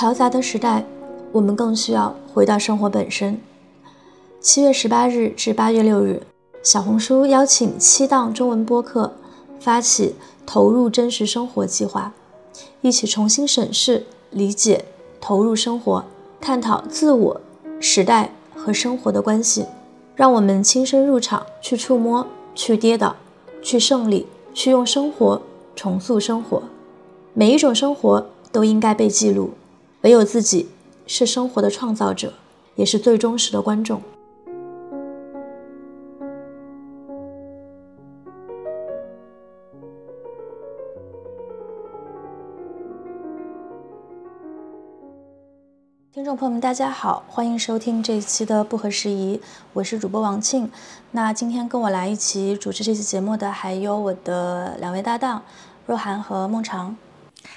[0.00, 0.82] 嘈杂的时代，
[1.30, 3.38] 我们更需要回到生活本身。
[4.40, 6.22] 七月十八日至八月六日，
[6.62, 9.12] 小红书邀请七档中文播客
[9.60, 10.14] 发起
[10.46, 12.14] “投入真实生活”计划，
[12.80, 14.86] 一起重新审视、理解、
[15.20, 16.02] 投入生活，
[16.40, 17.40] 探讨自我、
[17.78, 19.66] 时代和生活的关系。
[20.16, 23.16] 让我们亲身入场，去触摸，去跌倒，
[23.60, 25.42] 去胜利，去用生活
[25.76, 26.62] 重塑生活。
[27.34, 29.50] 每一种生活都应该被记录，
[30.02, 30.70] 唯有自己
[31.06, 32.32] 是生活的创造者，
[32.74, 34.00] 也是最忠实的观众。
[46.10, 49.38] 听众朋友们，大家好，欢迎收听这一期的不合时宜，
[49.74, 50.70] 我是主播王庆。
[51.10, 55.42] 那今天跟我来一起主持这期节目的还有我的两位搭档
[55.84, 56.96] 若涵和孟尝。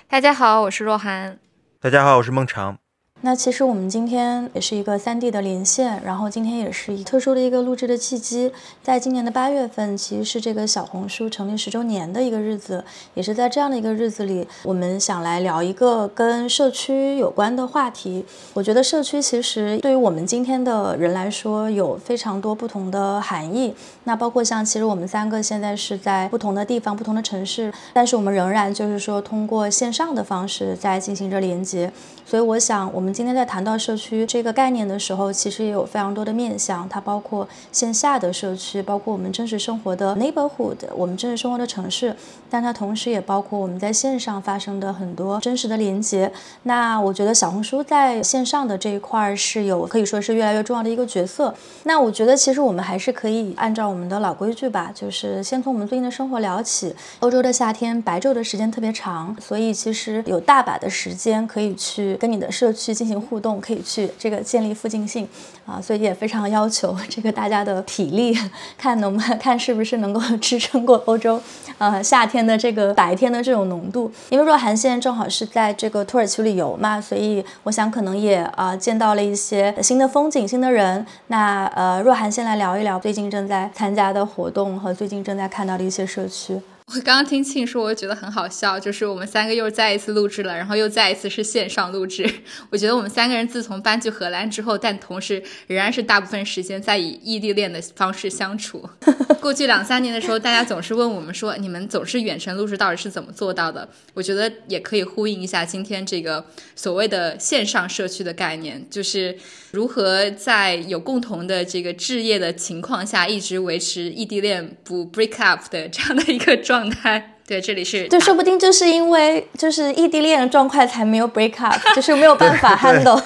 [0.09, 1.39] 大家好，我是若涵。
[1.83, 2.82] 大家好，我是孟尝。
[3.25, 18.25] 那其实我们今天也是一个三 D 的连线，然后今天也是一特殊的一个录制的契机，在今年的八月份，其实是这个小红书成立十周年的一个日子，也是在这样的一个日子里，我们想来聊一个跟社区有关的话题。
[18.53, 23.73] 我觉得社区其实对于我们今天的人来说，有非常多不同的含义。
[24.03, 31.89] 那包括像其实我们三个现在是在不同的地方、不同的城市，但是我们仍然就是说通过线上的方式在进行着连接。
[32.25, 42.15] 所以我想，我们今天在谈到社区这个概念的时候，其实也有非常多的面向，它包括线下的社区，包括我们真实生活的 neighborhood，我们真实生活的城市，
[42.49, 46.31] 但它同时也包括我们在线上发生的很多真实的连接。
[46.63, 51.53] 那我觉得小红书在线上的这一块是有可以说是越来越重要的一个角色。
[51.83, 56.95] 那我觉得其实我们还是可以按照我们的老规矩吧，就是先从我们最近的生活聊起。
[57.19, 62.12] 欧洲的夏天白昼的时间特别长，所以其实有大把的时间可以去。
[62.17, 65.27] 跟你的社区进行互动，可以去这个建立附近性
[65.65, 68.37] 啊，所以也非常要求 这个大家的体力，
[68.77, 71.41] 看能不能看是不是能够 支撑过欧洲，
[71.77, 74.11] 呃夏天的这个白天的这种浓度。
[74.29, 81.05] 因为若涵现在正好是在这个土耳其旅游嘛，所以我想可能也啊见到了一些新的风景、新的人。
[81.27, 86.59] 那呃，若涵先来聊一聊最近正在参加的活动和最近正在看到的一些社区。
[86.87, 92.29] 我刚刚听庆说，我觉得很好笑，就是我们三个又再一次录制了，然后又再一次是线上录制。
[92.69, 98.87] 我觉得我们三个人自从搬去荷兰之后，但同时仍然是大部分时间在以异地恋的方式相处。
[99.39, 103.87] 过去两三年的时候，大家总是问我们说，你们总是远程录制，到底是怎么做到的？
[104.13, 106.45] 我觉得也可以呼应一下今天这个
[106.75, 109.35] 所谓的线上社区的概念，就是
[109.71, 116.72] 如何在有共同的这个置业的情况下，一直维持异地恋不 break up 的这样的一个状。
[116.73, 117.29] 状态。
[117.45, 123.21] 对，这里是对，说不定就是因为就是异地恋的状态才没有 break up， 就是没有办法 handle，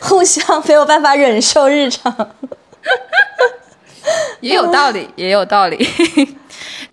[0.00, 2.12] 互相没有办法忍受日常，
[4.40, 5.86] 也有道理，也有道理。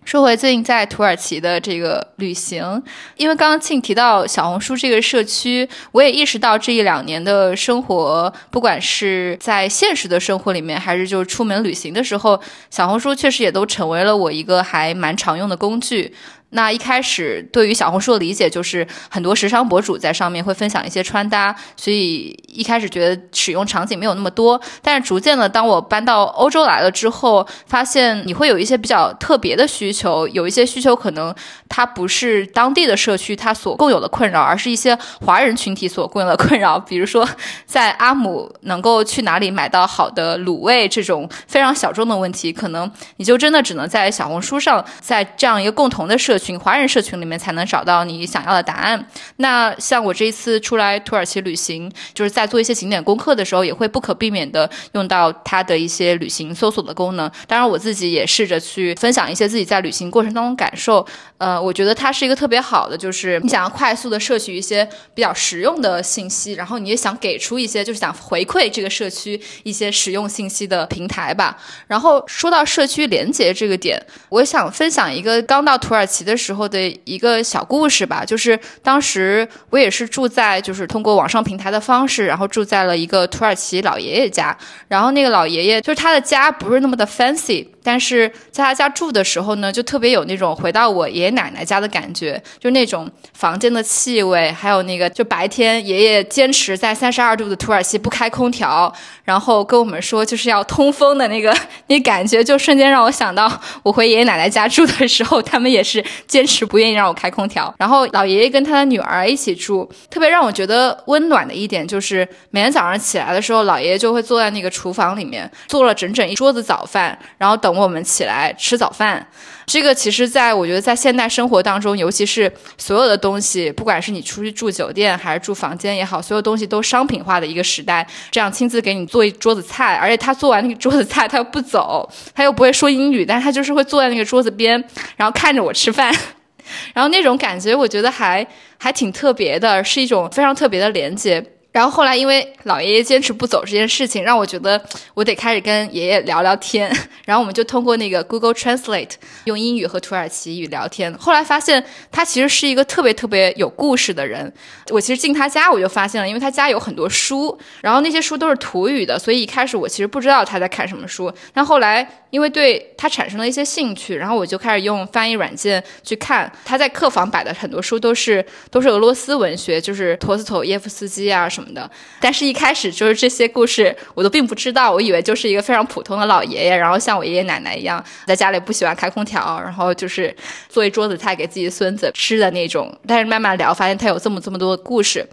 [0.04, 2.82] 说回最近在土耳其的这个旅行，
[3.18, 16.14] 因为刚刚庆提到小红书这个社区，我也意识到这一两年的生活，不管是在现实的生活里面，还是就是出门旅行的时候，小红书确实也都成为了我一个还蛮常用的工具。
[16.52, 24.60] 那一开始对于小红书的理解就是很多时尚博主在上面会分享一些穿搭，所以一开始觉得使用场景没有那么多。
[24.82, 31.34] 但是逐渐的，当我搬到欧洲来了之后，发现你会有一些比较特别的需求，有一些需求可能
[31.70, 34.94] 它不是当地的社区它所共有的困扰，而是一些
[35.26, 36.78] 华人群体所共有的困扰。
[36.78, 37.26] 比如说，
[37.66, 46.41] 在阿姆能够去哪里买到好的卤味这种非常小众的问题，可能你就真的只能在小红书上，在这样一个共同的社。
[46.42, 49.08] 群华人社群里面才能找到你想要的答案。
[49.38, 57.30] 那像我这一次出来土耳其旅行，就是在做一些景点功课的时候，也会不可避免的用到它的一些旅行搜索的功能。
[57.48, 61.06] 当然，我自己也试着去分享一些自己在旅行过程当中感受。
[61.38, 71.58] 呃，我觉得它是一个特别好的，就是你想要快速的摄取一些比较实用的信息，然后你也想给出一些，就是想回馈这个社区一些实用信息的平台吧。
[71.88, 76.31] 然后说到社区连接这个点，我想分享一个刚到土耳其的。
[76.32, 84.58] 的时候的一个小故事吧，就是当时我也是住在，就是通过网上平台的方式，然后住在了一个土耳其老爷爷家，
[84.88, 87.68] 然后那个老爷爷就是他的家不是那么的 fancy。
[87.84, 98.94] 但是在他家住的时候呢，就特别有那种回到我爷爷奶奶家的感觉，就那种房间的气味，还有那个就白天爷爷坚持在三十二度的土耳其不开空调，
[99.24, 101.56] 然后跟我们说就是要通风的那个
[101.88, 103.52] 那感觉，就瞬间让我想到
[103.84, 107.74] 我回爷爷奶奶家住的时候，他们也是坚持不愿意让我开空调。
[107.78, 119.26] 然后老爷爷跟他的女儿一起住，特别让我觉得温暖的一点就是每天早上起来的时候，老爷爷就会坐在那个厨房里面做了整整一桌子早饭，然后等等我们起来吃早饭。
[119.66, 128.06] 这个其实，在我觉得，在现代生活当中，尤其是所有的东西，不管是你出去住酒店还是住房间也好，所有东西都商品化的一个时代。
[128.30, 134.84] 这样亲自给你做一桌子菜，而且他做完那个桌子菜，他又不走，他又不会说英语，但是他就是会坐在那个桌子边，
[135.16, 136.14] 然后看着我吃饭，
[136.94, 138.46] 然后那种感觉，我觉得还
[138.78, 141.42] 还挺特别的，是一种非常特别的连接。
[141.72, 144.82] 然后后来，因为老爷爷坚持不走这件事情，让我觉得
[145.14, 146.94] 我得开始跟爷爷聊聊天。
[147.24, 149.12] 然后我们就通过那个 Google Translate
[149.46, 151.14] 用英语和土耳其语聊天。
[151.18, 151.82] 后来发现
[152.12, 154.52] 他其实是一个特别特别有故事的人。
[154.90, 161.32] 我其实进他家我就发现了，因为他家有很多书，然后那些书都是土语的，所以一开始我其实不知道他在看什么书。
[161.54, 166.52] 但后来因为对他产生了一些兴趣，然后我就开始用翻译软件去看。
[166.66, 171.61] 他在客房摆的很多书都是都是俄罗斯文学，就是陀思妥耶夫斯基啊什么。
[171.62, 180.36] 什么的，但是一开始就是这些故事我都并不知道，我以为就是一个非常普通的老爷爷，然后像我爷爷奶奶一样，在家里不喜欢开空调，然后就是
[180.68, 182.92] 做一桌子菜给自己孙子吃的那种。
[183.06, 185.24] 但是慢慢聊，发现他有这么这么多的故事，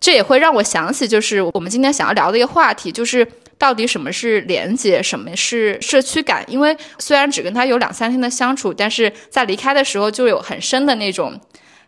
[0.00, 3.26] 这也会让我想起，就是我们今天想要聊的一个话题，就是
[3.58, 6.44] 到底什么是连接，什么是社区感？
[6.46, 11.38] 因为虽然只跟他有两三天的相处，但是在离开的时候就有很深的那种。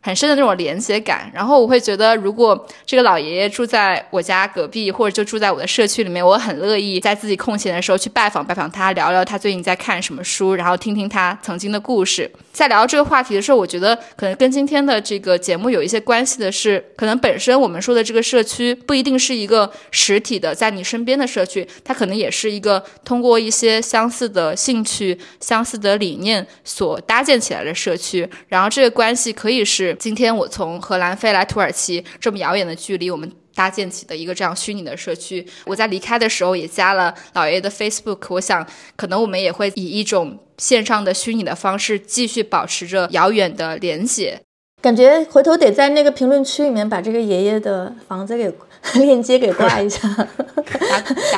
[0.05, 12.31] 很深的那种连接感，然后我会觉得，如果这个老爷爷住在我家隔壁，或者就住在我的社区里面，我很乐意在自己空闲的时候去拜访拜访他，聊聊他最近在看什么书，然后听听他曾经的故事。
[12.55, 28.27] 在聊这个话题的时候，我觉得可能跟今天的这个节目有一些关系的是，可能本身我们说的这个社区不一定是一个实体的在你身边的社区，它可能也是一个通过一些相似的兴趣、相似的理念所搭建起来的社区。
[28.47, 29.95] 然后这个关系可以是。
[29.99, 35.47] 今天我从荷兰飞来土耳其，这么遥远的距离，我们搭建起的一个这样虚拟的社区。
[35.65, 38.67] 我在离开的时候也加了老爷爷的 Facebook，我想
[38.97, 44.41] 可能我们也会以一种线上的虚拟的方式继续保持着遥远的连接。
[44.83, 48.53] 感觉回头得在那个评论区里面把这个爷爷的房子给
[49.01, 50.07] 链接给挂一下，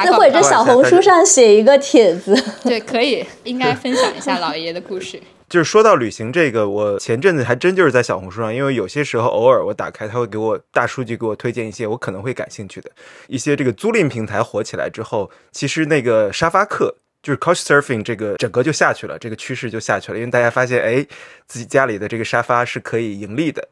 [0.05, 5.23] 那或者小红书上写一个帖子，对，可以，应该分享一下老爷爷的故事。
[5.49, 12.91] 就是说到旅行这个，我前阵子还真就是在小红书上，因为有些时候偶尔我打开，他会给我大数据给我推荐一些我可能会感兴趣的
[13.29, 21.07] 一些这个租赁平台火起来之后，其实那个沙发客就是 Couch Surfing 这个整个就下去了，这个趋势就下去了，因为大家发现哎，
[21.47, 23.69] 自己家里的这个沙发是可以盈利的，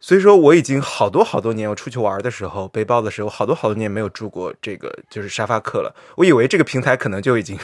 [0.00, 7.56] 所以说我已经好多好多年，我出去玩的时候背包的时候，好多好多年没有住过这个就是沙发客了，我以为这个平台可能就已经。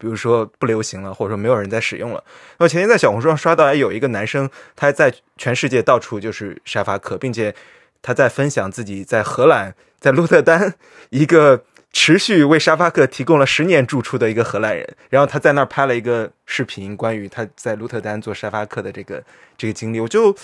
[0.00, 2.24] 比如说不流行了，或者说没有人在使用了。
[2.56, 7.54] 那么前天在小红书上刷到，有一个男生，他在全世界到处就是沙发客，并且
[8.00, 10.74] 他在分享自己在荷兰，在鹿特丹
[11.10, 14.96] 一个持续为沙发客提供了十年住处的一个荷兰人。
[15.10, 19.22] 然后他在那儿拍了一个视频，关于他在鹿特丹做沙发客的这个
[19.58, 20.00] 这个经历。
[20.00, 20.34] 我就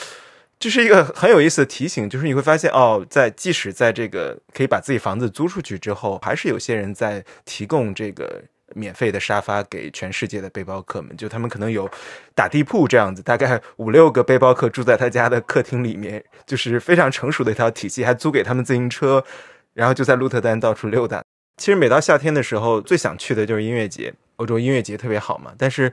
[0.59, 8.43] 这是一个很有意思的提醒，就是你会发现哦，在即使在这个可以把自己房子租出去之后，还是有些人在提供这个。
[8.76, 11.90] 免费的沙发给全世界的背包客们，就他们可能有
[12.34, 19.25] 打地铺这样子，大概五六个背包客住在他家的客厅里面，就是非常成熟的一套体系，还租给他们自行车，
[19.73, 21.23] 然后就在鹿特丹到处溜达。
[21.56, 25.54] 其实每到夏天的时候，最想去的就是音乐节，欧洲音乐节特别好嘛。
[25.56, 25.90] 但是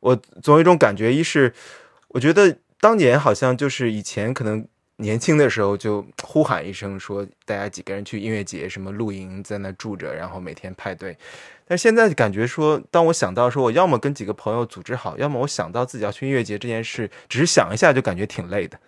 [0.00, 1.50] 我总有一种感觉，一是
[2.08, 4.66] 我觉得当年好像就是以前可能
[4.98, 11.16] 年轻的时候就呼喊一声说，大家几个人去音乐节，什么露营在那住着，然后每天派对。
[11.68, 18.78] 但现在感觉说，当我想到说我要么跟几个朋友组织好，要么我想到自己要去音乐节这件事，只是想一下就感觉挺累的，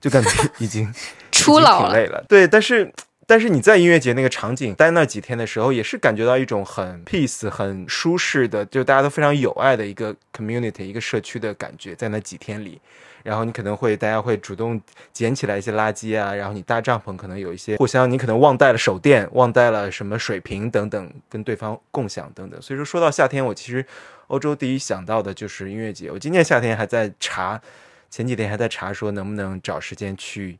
[0.00, 0.30] 就感觉
[0.60, 0.92] 已经
[1.32, 2.24] 初老了。
[2.28, 2.92] 对，但是
[3.26, 12.80] 但是你在音乐节那个场景待那几天的时候，也是感觉到一种很 peace、很舒适的，就大家都非常有爱的一个 community、一个社区的感觉，在那几天里。
[13.26, 14.80] 然后你可能会，大家会主动
[15.12, 22.62] 捡起来一些垃圾啊，然后你搭帐篷可能有一些互相，你可能忘带了手电，忘带了什么水瓶等等，跟对方共享等等。
[22.62, 23.84] 所以说说到夏天，我其实
[24.28, 26.08] 欧洲第一想到的就是音乐节。
[26.08, 27.60] 我今年夏天还在查，
[28.08, 30.56] 前几天还在查说能不能找时间去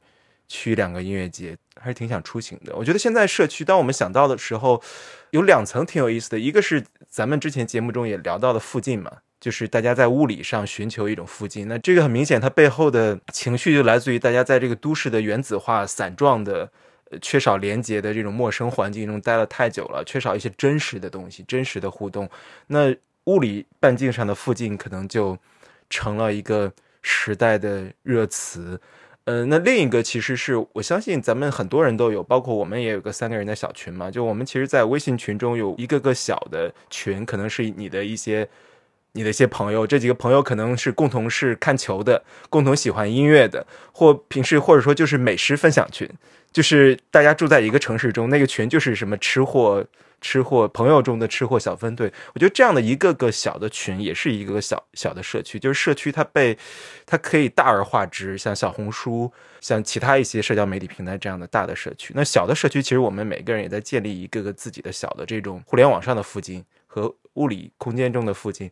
[0.49, 2.75] 去两个音乐节，还是挺想出行的。
[2.75, 4.83] 我觉得现在社区，当我们想到的时候，
[5.31, 9.19] 有两层挺有意思的，一个是咱们之前节目中也聊到的附近嘛。
[9.41, 11.69] 就是大家在物理上寻求一种附近。
[11.69, 16.71] 那这个很明显，它背后的情绪就来自于大家在这个都市的原子化、散状的、
[17.11, 22.29] 呃缺少连接的这种陌生环境中待了太久了，缺少一些真实的东西、真实的互动。
[22.67, 25.37] 那物理半径上的附近可能就
[25.89, 28.81] 成了一个时代的热词。
[29.25, 34.09] 呃，那另一个其实是我相信咱们很多人都有，包括我们也有个三个人的小群嘛。
[34.09, 38.49] 就我们其实，在微信群中有一个个小的群，可能是你的一些
[39.17, 46.09] 你的一些朋友，这几个朋友可能是共同是看球的，共同喜欢音乐的，或平时或者说就是美食分享群，
[46.53, 49.85] 就是大家住在一个城市中，那个群就是什么吃货。
[50.19, 56.57] 吃货朋友中的吃货小分队，我觉得这样的一个个小的群也是一个个小小的社区，就是社区它被
[57.05, 59.31] 它可以大而化之，像小红书，
[59.61, 62.15] 像其他一些社交媒体平台这样的大的社区。
[62.17, 68.71] 那小的社区，其实我们每个人也在建立一个个自己的小的这种互联网上的附近和物理空间中的附近，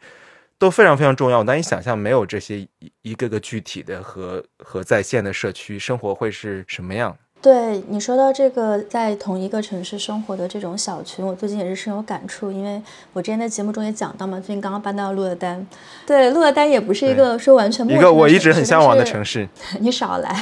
[0.64, 1.42] 都非常非常重要。
[1.44, 2.68] 难以想象没有这些一
[3.02, 7.14] 一个个具体的和和在线的社区生活会是什么样。
[7.42, 12.80] 对你说到这个，在同一个城市生活的这种小群，我最近也是深有感触，因为
[13.12, 15.66] 我之前在节目中也讲到嘛，最近刚刚搬到鹿尔丹，
[16.06, 19.46] 对，鹿尔丹也不是一个说完全一个我一直很向往的城市，
[19.78, 20.34] 你少来。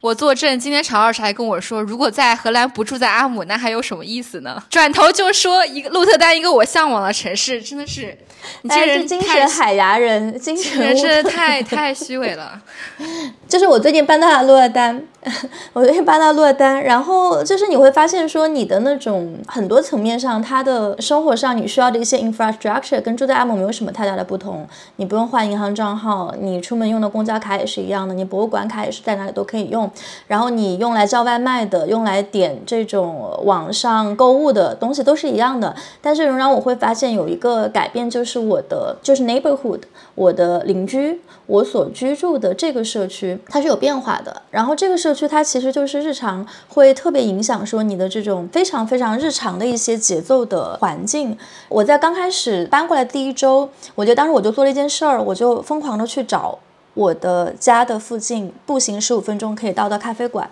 [0.00, 4.62] 我作证，今天常老师还跟我说，如果在荷兰不住在阿姆，那还有什么意思呢？
[4.70, 8.16] 转头就说一个鹿特丹，一个我向往的城市，真的是，
[8.62, 12.58] 你这人精神海牙人，精神人真的太太虚伪了。
[13.46, 15.02] 就是我最近搬到了鹿特丹，
[15.74, 24.66] 我最近搬到落单，然后就是你会发现说，你的那种很多层面上，他的生活上你需要的一些 infrastructure 跟住在阿姆没有什么太大的不同。
[24.96, 29.90] 你不用换银行账号，你出门用的公交卡也是一样的，你博物馆卡也是在哪里都可以用。
[30.26, 39.82] 然后你用来叫外卖的，用来点这种网上购物的东西都是一样的，但是仍然我会发现有一个改变，就是我的就是 neighborhood，
[40.14, 44.42] 我的邻居，我所居住的这个社区它是有变化的。
[44.50, 51.36] 然后这个社区它其实就是日常会特别影响说你的这种非常非常日常的一些节奏的环境。
[51.68, 56.58] 我在刚开始搬过来第一周，我觉得当时我就做了一件事儿，我就疯狂的去找。
[56.94, 60.50] 我的家的附近步行十五分钟可以到的咖啡馆，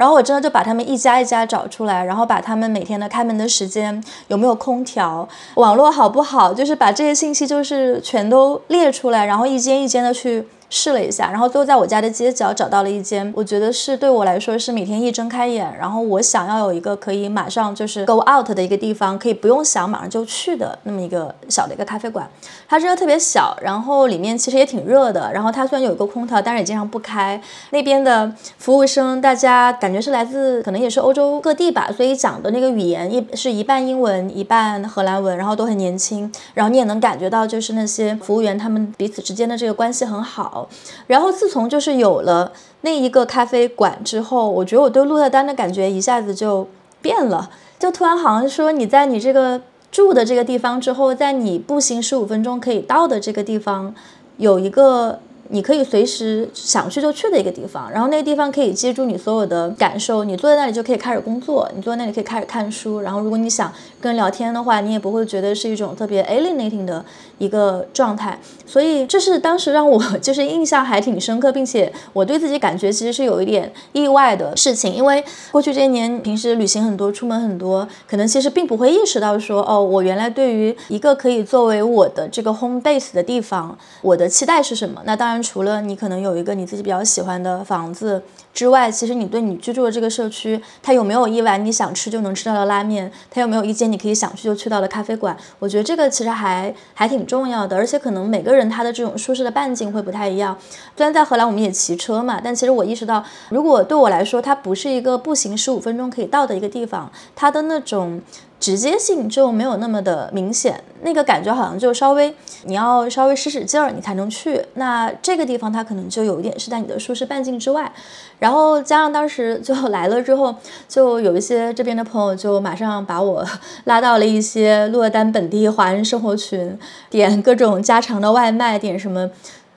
[0.00, 10.46] 然后我真的就把他们一家一家找出来，然后把他们每天的开门的时间有没有空调，网络好不好，就是把这些信息就是全都列出来，然后一间一间的去。
[10.72, 22.24] 试了一下，然后最后在我家的街角找到了一间，我觉得是对我来说是每天一睁开眼，然后我想要有一个可以马上就是 go out 的一个地方，可以不用想马上就去的那么一个小的一个咖啡馆。
[22.68, 25.32] 它真的特别小，然后里面其实也挺热的。
[25.32, 27.42] 然后它虽然有一个空调，但是也经常不开。
[27.70, 28.32] 那边的
[28.70, 36.30] 服务生大家感觉是来自可能也是欧洲各地吧，所以讲的那个语言一是一半英文一半荷兰文，然后都很年轻。
[36.54, 40.68] 然后你也能感觉到就是那些服务员他们彼此之间的这个关系很好。
[41.08, 46.68] 然后自从就是有了那一个咖啡馆之后，我觉得我对鹿特丹的感觉一下子就
[47.02, 49.60] 变了，就突然好像说你在你这个
[49.90, 53.92] 住的这个地方之后，在你步行十五分钟可以到的这个地方，
[54.36, 55.18] 有一个。
[55.52, 60.22] 你可以随时想去就去的一个地方，然后那个地方可以接住你所有的感受。
[60.22, 63.00] 你坐在那里就可以开始工作，你坐在那里可以开始看书。
[63.00, 67.04] 然后如果你想跟人聊天的话，你也不会觉得是一种特别 alienating 的
[67.38, 68.38] 一个状态。
[68.64, 74.94] 所以这是当时让我 就是印象还挺深刻，并且我对自己感觉其实是有一点意外的事情。
[74.94, 85.02] 因为过去这些年平时旅行很多，出门很多，可能其实并不会意识到说，哦，我原来对于一个可以作为我的这个 home base 的地方，我的期待是什么？
[85.04, 85.40] 那当然。
[85.50, 93.10] 除了你可能有一个你自己比较喜欢的房子之外，其实你对你居住的这个社区，它有没有一碗你想吃就能吃到的拉面？
[93.30, 95.36] 它有没有一间你可以想去就去到的咖啡馆？
[95.58, 100.58] 我觉得这个其实还还挺重要的，而且可能每个人他的这种舒适的半径会不太一样。
[100.96, 108.20] 虽然在荷兰我们也骑车嘛，但其实我意识到，如果对我来说它不是一个步行十五分钟可以到的一个地方，它的那种。
[108.60, 112.32] 直接性就没有那么的明显，那个感觉好像就稍微
[112.64, 114.62] 你要稍微使使劲儿你才能去。
[114.74, 117.90] 那这个地方它可能就有一点是在你的舒适半径之外，
[118.38, 120.54] 然后加上当时就来了之后，
[120.86, 123.44] 就有一些这边的朋友就马上把我
[123.84, 129.30] 拉到了一些落单本地华人生活群，点各种家常的外卖，点什么。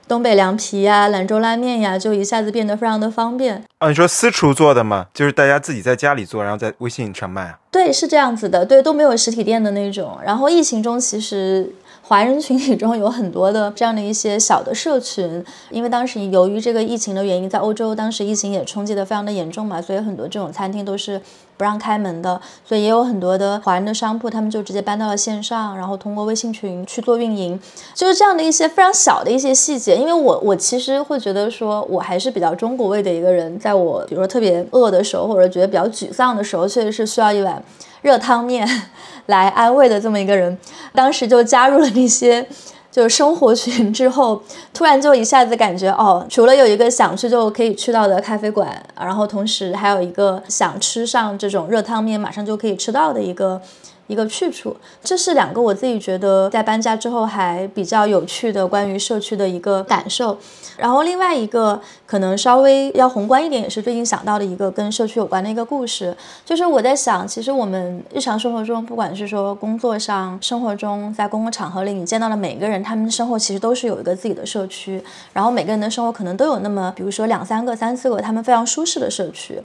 [0.06, 3.88] 东北凉皮呀，兰州拉面呀，就一下子变得非常的方便啊！
[3.88, 5.06] 你说私厨做的吗？
[5.14, 7.58] 就是大家自己在家里做，然后在微信上卖啊？
[7.70, 10.18] 对，是这样子的，对，都没有实体店的那种。
[10.22, 21.20] 然后疫情中，其实华人群体中有很多的这样的一些小的社群，因为当时由于这个疫情的原因，在欧洲当时疫情也冲击的非常的严重嘛，所以很多这种餐厅都是
[21.56, 27.58] 不让开门的，所以也有很多的华人的商铺，他们就直接搬到了线上，然后通过微信群去做运营，
[27.94, 29.96] 就是这样的一些非常小的一些细节。
[29.96, 37.62] 因为我我其实会觉得说，我还是比较中国味的一个人，在我比如说特别饿的时候，或者觉得比较沮丧的时候，确实是需要一碗
[38.02, 38.68] 热汤面。
[39.26, 40.58] 来安慰的这么一个人，
[40.92, 42.46] 当时就加入了那些
[42.94, 44.40] 就是生活群之后，
[44.72, 53.60] 突然就一下子感觉哦，除了有一个想去就可以去到的咖啡馆，然后同时还有一个想吃上这种热汤面，马上就可以吃到的一个。
[54.06, 60.36] 一个去处，这是两个我自己觉得在搬家之后还比较有趣的关于社区的一个感受。
[60.76, 79.62] 然后另外一个可能稍微要宏观一点，也是最近想到的一个跟社区有关的一个故事，就是我在想，其实我们日常生活中，不管是说工作上、生活中，在公共场合里，你见到的每个人，他们的生活其实都是有一个自己的社区，然后每个人的生活可能都有那么，比如说两三个、三四个，他们非常舒适的社区。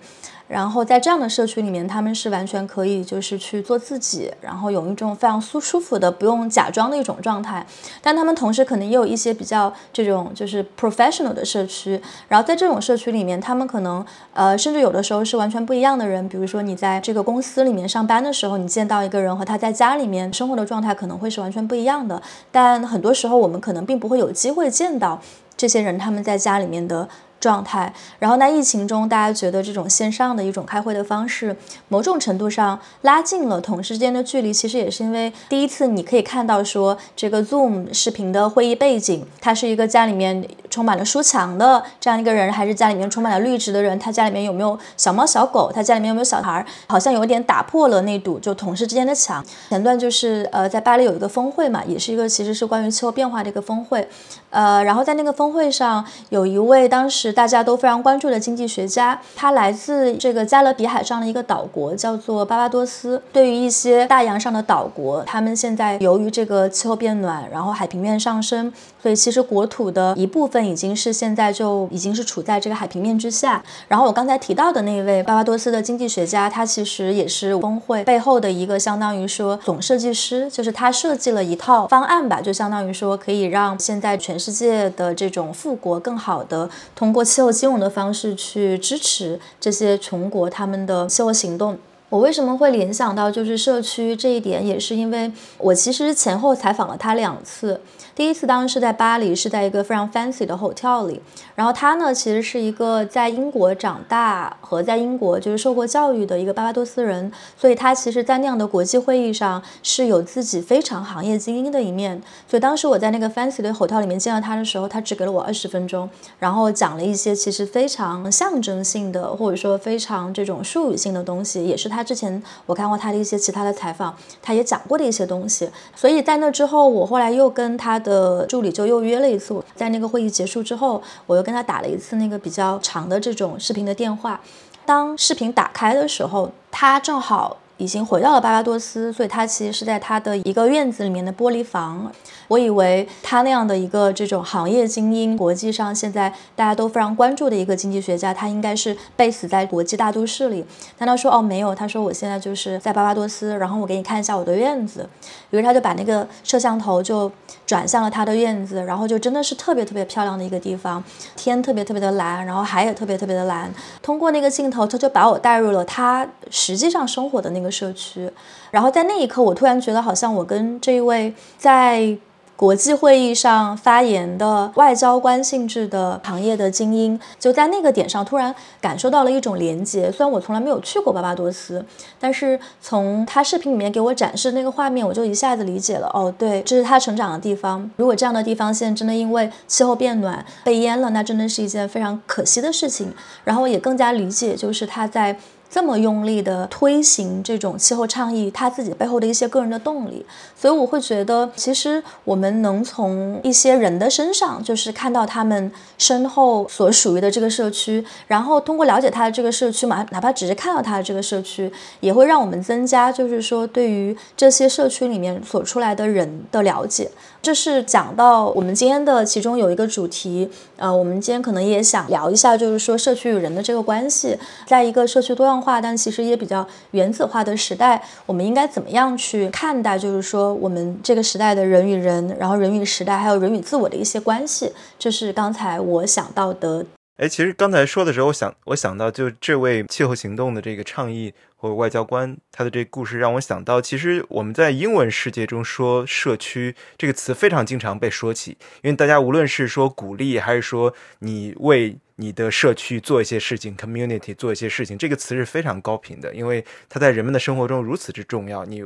[0.50, 7.63] 然后在这样的社区里面，他们是完全可以就是去做自己，然后有一种非常舒舒服的不用假装的一种状态。
[8.01, 12.01] 但他们同时可能也有一些比较这种就是 professional 的社区。
[12.27, 14.03] 然后在这种社区里面，他们可能
[14.34, 16.27] 呃甚至有的时候是完全不一样的人。
[16.27, 22.20] 比如说你在这个公司里面上班的时候，你见到一个人和他在家里面生活的状态可能会是完全不一样的。
[22.51, 25.22] 但很多时候我们可能并不会有机会见到
[25.56, 27.08] 这些人他们在家里面的。
[27.39, 31.55] 状态，然后在疫情中，大家觉得这种线上的一种开会的方式，
[31.88, 34.51] 某种程度上拉近了同事之间的距离。
[34.51, 43.98] 其实也是因为第一次你可以看到说，这个 Zoom 视频的会议背景，他是一个家里面充满了书墙的这样一个人，还是家里面充满了绿植的人？
[43.98, 45.72] 他家里面有没有小猫小狗？
[45.74, 46.65] 他家里面有没有小孩？
[46.88, 49.43] 好像有点打破了那堵就同事之间的墙。
[49.69, 54.08] 前段就是呃，在巴黎有一个峰会嘛，也是一个其实是关于气候变化的一个峰会，
[54.50, 57.29] 呃，然后在那个峰会上，有一位当时。
[57.39, 63.22] 大家都非常关注的经济学家，他来自这个加勒比海上的一个岛国，叫做巴巴多斯。
[63.32, 73.62] 对于一些大洋上的岛国，他们现在由于这个气候变暖，然后海平面上升，所以其实国土的一部分已经是现在就已经是处在这个海平面之下。
[73.89, 87.19] 然后我刚才提到的那位巴巴多斯的经济学家，他其实也是峰会背后的一个相当于说总设计师，就是他设计了一套方案吧，就相当于说可以让现在全世界的这种富国更好的通过。
[87.24, 91.77] 气候金融的方式去支持这些穷国他们的气候行动。
[92.10, 97.80] 我为什么会联想到就是社区这一点，也是因为我其实前后采访了他两次。
[98.19, 101.21] 第一次当时是在巴黎，是在一个非常 fancy 的 hotel 里。
[101.55, 112.21] 然后他呢，其实是一个在英国长大和在英国就是受过教育的一个巴巴多斯人，所以他其实，在那样的国际会议上是有自己非常行业精英的一面。
[112.45, 125.69] 所以当时我在那个 fancy 的 hotel 里面见到他的时候，他只给了我二十分钟，然后讲了一些其实非常象征性的，或者说非常这种术语性的东西，也是他之前我看过他的一些其他的采访，他也讲过的一些东西。
[125.95, 128.09] 所以在那之后，我后来又跟他的。
[128.10, 134.41] 的助理就又约了一次，在那个会议结束之后，我又跟他打了一次那个比较长的这种视频的电话。
[134.86, 137.58] 当视频打开的时候，他正好。
[137.80, 142.12] 已经回到了巴巴多斯，所以他其实是在他的一个院子里面的玻璃房。
[142.50, 150.66] 我以为他那样的一个这种行业精英，国际上现在大家都非常关注的一个经济学家，他应该是被死在国际大都市里。
[150.98, 155.08] 但他说哦没有，他说我现在就是在巴巴多斯，然后我给你看一下我的院子。
[155.52, 157.32] 于是他就把那个摄像头就
[157.66, 161.04] 转向了他的院子，然后就真的是特别特别漂亮的一个地方，
[161.38, 163.74] 天特别特别的蓝，然后海也特别特别的蓝。
[164.02, 167.70] 通过那个镜头，他就把我带入了他实际上生活的那个。
[167.70, 168.30] 社区，
[168.72, 172.18] 然后在那一刻，我突然觉得好像我跟这一位在
[172.60, 180.12] 国际会议上发言的外交官性质的行业的精英，就在那个点上突然感受到了一种连接。
[180.12, 181.86] 虽然我从来没有去过巴巴多斯，
[182.19, 186.12] 但是从他视频里面给我展示那个画面，我就一下子理解了。
[186.13, 187.89] 哦，对，这是他成长的地方。
[187.95, 193.13] 如果这样的地方现在真的因为气候变暖被淹了，那真的是一件非常可惜的事情。
[193.45, 195.39] 然后也更加理解，就是他在。
[195.69, 217.12] 这么用力的推行这种气候倡议，他自己背后的一些个人的动力，所以我会觉得，其实我们能从一些人的身上，就是看到他们身后所属于的这个社区，然后通过了解他的这个社区嘛，哪怕只是看到他的这个社区，也会让我们增加，就是说对于这些社区里面所出来的人的了解。
[217.41, 225.59] 这是讲到我们今天的其中有一个主题，呃，我们今天可能也想聊一下，就是说社区与人的这个关系，在一个社区多样。
[225.62, 229.98] 化，但其实也比较原子化的时代，我们应该怎么样去看待？
[229.98, 236.86] 就是说，我们这个时代的人与人，然后人与时代，还有人与自我的一些关系，这是刚才我想到的。
[237.17, 248.52] 哎，其实刚才说的时候，我想我想到，就这位气候行动的这个倡议或者外交官，他的这个故事让我想到，其实我们在英文世界中说“社区”这个词非常经常被说起，
[248.84, 258.65] 因为大家无论是说鼓励，还是说你为你的社区做一些事情，community 做一些事情，这个词是非常高频的，因为它在人们的生活中如此之重要。
[258.65, 258.84] 你。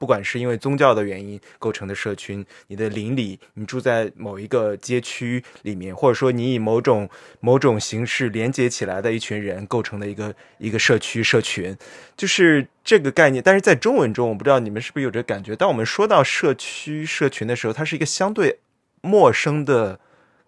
[0.00, 11.76] 不管是因为宗教的原因构成的社群，你的邻里，你住在某一个街区里面，或者说你以某种某种形式连接起来的一群人构成的一个一个社区社群，
[12.16, 13.40] 就是这个概念。
[13.40, 15.54] 但是在中文中，我不知道你们是不是有这感觉？
[15.54, 18.58] 当我们说到社区社群的时候，它是一个相对
[19.02, 20.00] 陌生的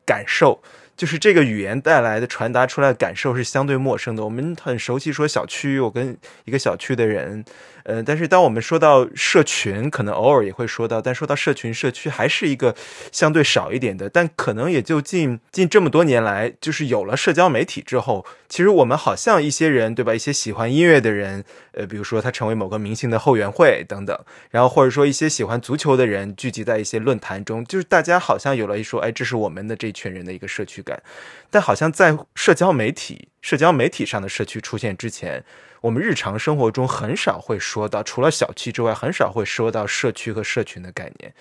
[0.05, 0.61] 感受。
[0.99, 4.25] 就是这个语言带来的传达出来的感受是相对陌生的。
[4.25, 7.45] 我们很熟悉说小区，我跟一个小区的人，
[7.89, 12.75] 呃，但是当我们说到社群，可能偶尔也会说到，但说到社群、社区还是一个
[13.11, 14.09] 相对少一点的。
[14.11, 20.15] 但可能也就近近这么多年来，就是有了社交媒体之后，其实我们好像一些人，对吧？
[20.15, 24.19] 一些喜欢音乐的人，呃，比如说他成为某个明星的后援会等等，
[24.51, 30.79] 然后或者说一些喜欢足球的人聚集在一些论坛中，就是大家好像有了一说，哎，这是我们的这群人的一个社区。
[30.83, 31.03] 感，
[31.51, 35.43] 但好像在社交媒体、社交媒体上的社区出现之前，
[35.81, 41.33] 我们日常生活中很少会说到，除了小区之外，很少会说到社区和社群的概念。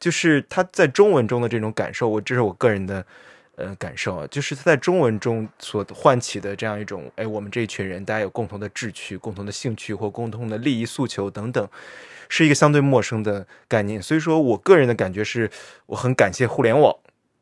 [0.00, 3.04] 就是他在中文中的这种感受，我这是我个人的
[3.56, 11.68] 呃感受啊，就是他在中文中所唤起的这样一种，哎，我们这一群人大家有共同的志趣、共同的兴趣或共同的利益诉求等等，
[12.28, 14.02] 是一个相对陌生的概念。
[14.02, 15.50] 所以说我个人的感觉是，
[15.86, 16.94] 我很感谢互联网。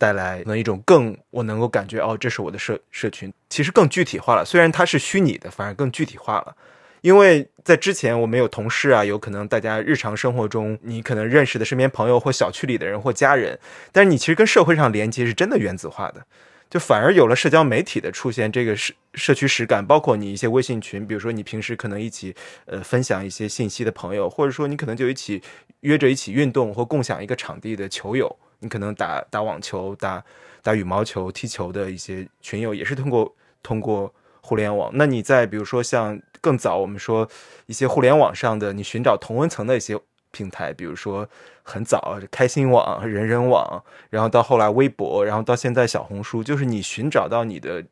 [0.02, 4.44] 带来那一种更我能够感觉哦，这是我的社社群，其实更具体化了。
[4.44, 6.56] 虽然它是虚拟的，反而更具体化了。
[7.02, 13.56] 因为在之前我们有同事啊，有可能大家日常生活中你可能认识的身边朋友或小区里的人或家人，
[13.92, 16.26] 但是你其实跟社会上连接是真的原子化的。
[16.68, 22.34] 就反而有了社交媒体的出现，这个社社区实感，包括你一些微信群，比如说你平时可能一起
[22.64, 25.40] 呃分享一些信息的朋友，或者说你可能就一起
[25.82, 28.36] 约着一起运动或共享一个场地的球友。
[28.62, 30.24] 你可能打打网球、打
[30.62, 34.88] 打羽毛球、踢球的一些群友，也是通过通过互联网。
[34.94, 37.28] 那你在比如说像更早，我们说
[37.66, 39.98] 一些互联网上的你寻找同温层的一些
[40.30, 41.28] 平台，比如说
[41.64, 47.84] 很早开心网、人人网，然后到后来微博，然后到现在小红书，就是你寻找到你的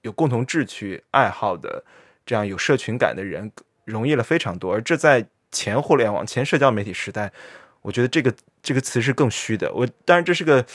[0.00, 1.84] 有共同志趣爱好的
[2.24, 3.52] 这样有社群感的人，
[3.84, 4.72] 容易了非常多。
[4.72, 7.30] 而这在前互联网、前社交媒体时代。
[7.86, 9.72] 我觉得这个这个词是更虚的。
[9.72, 10.66] 我当然这是个，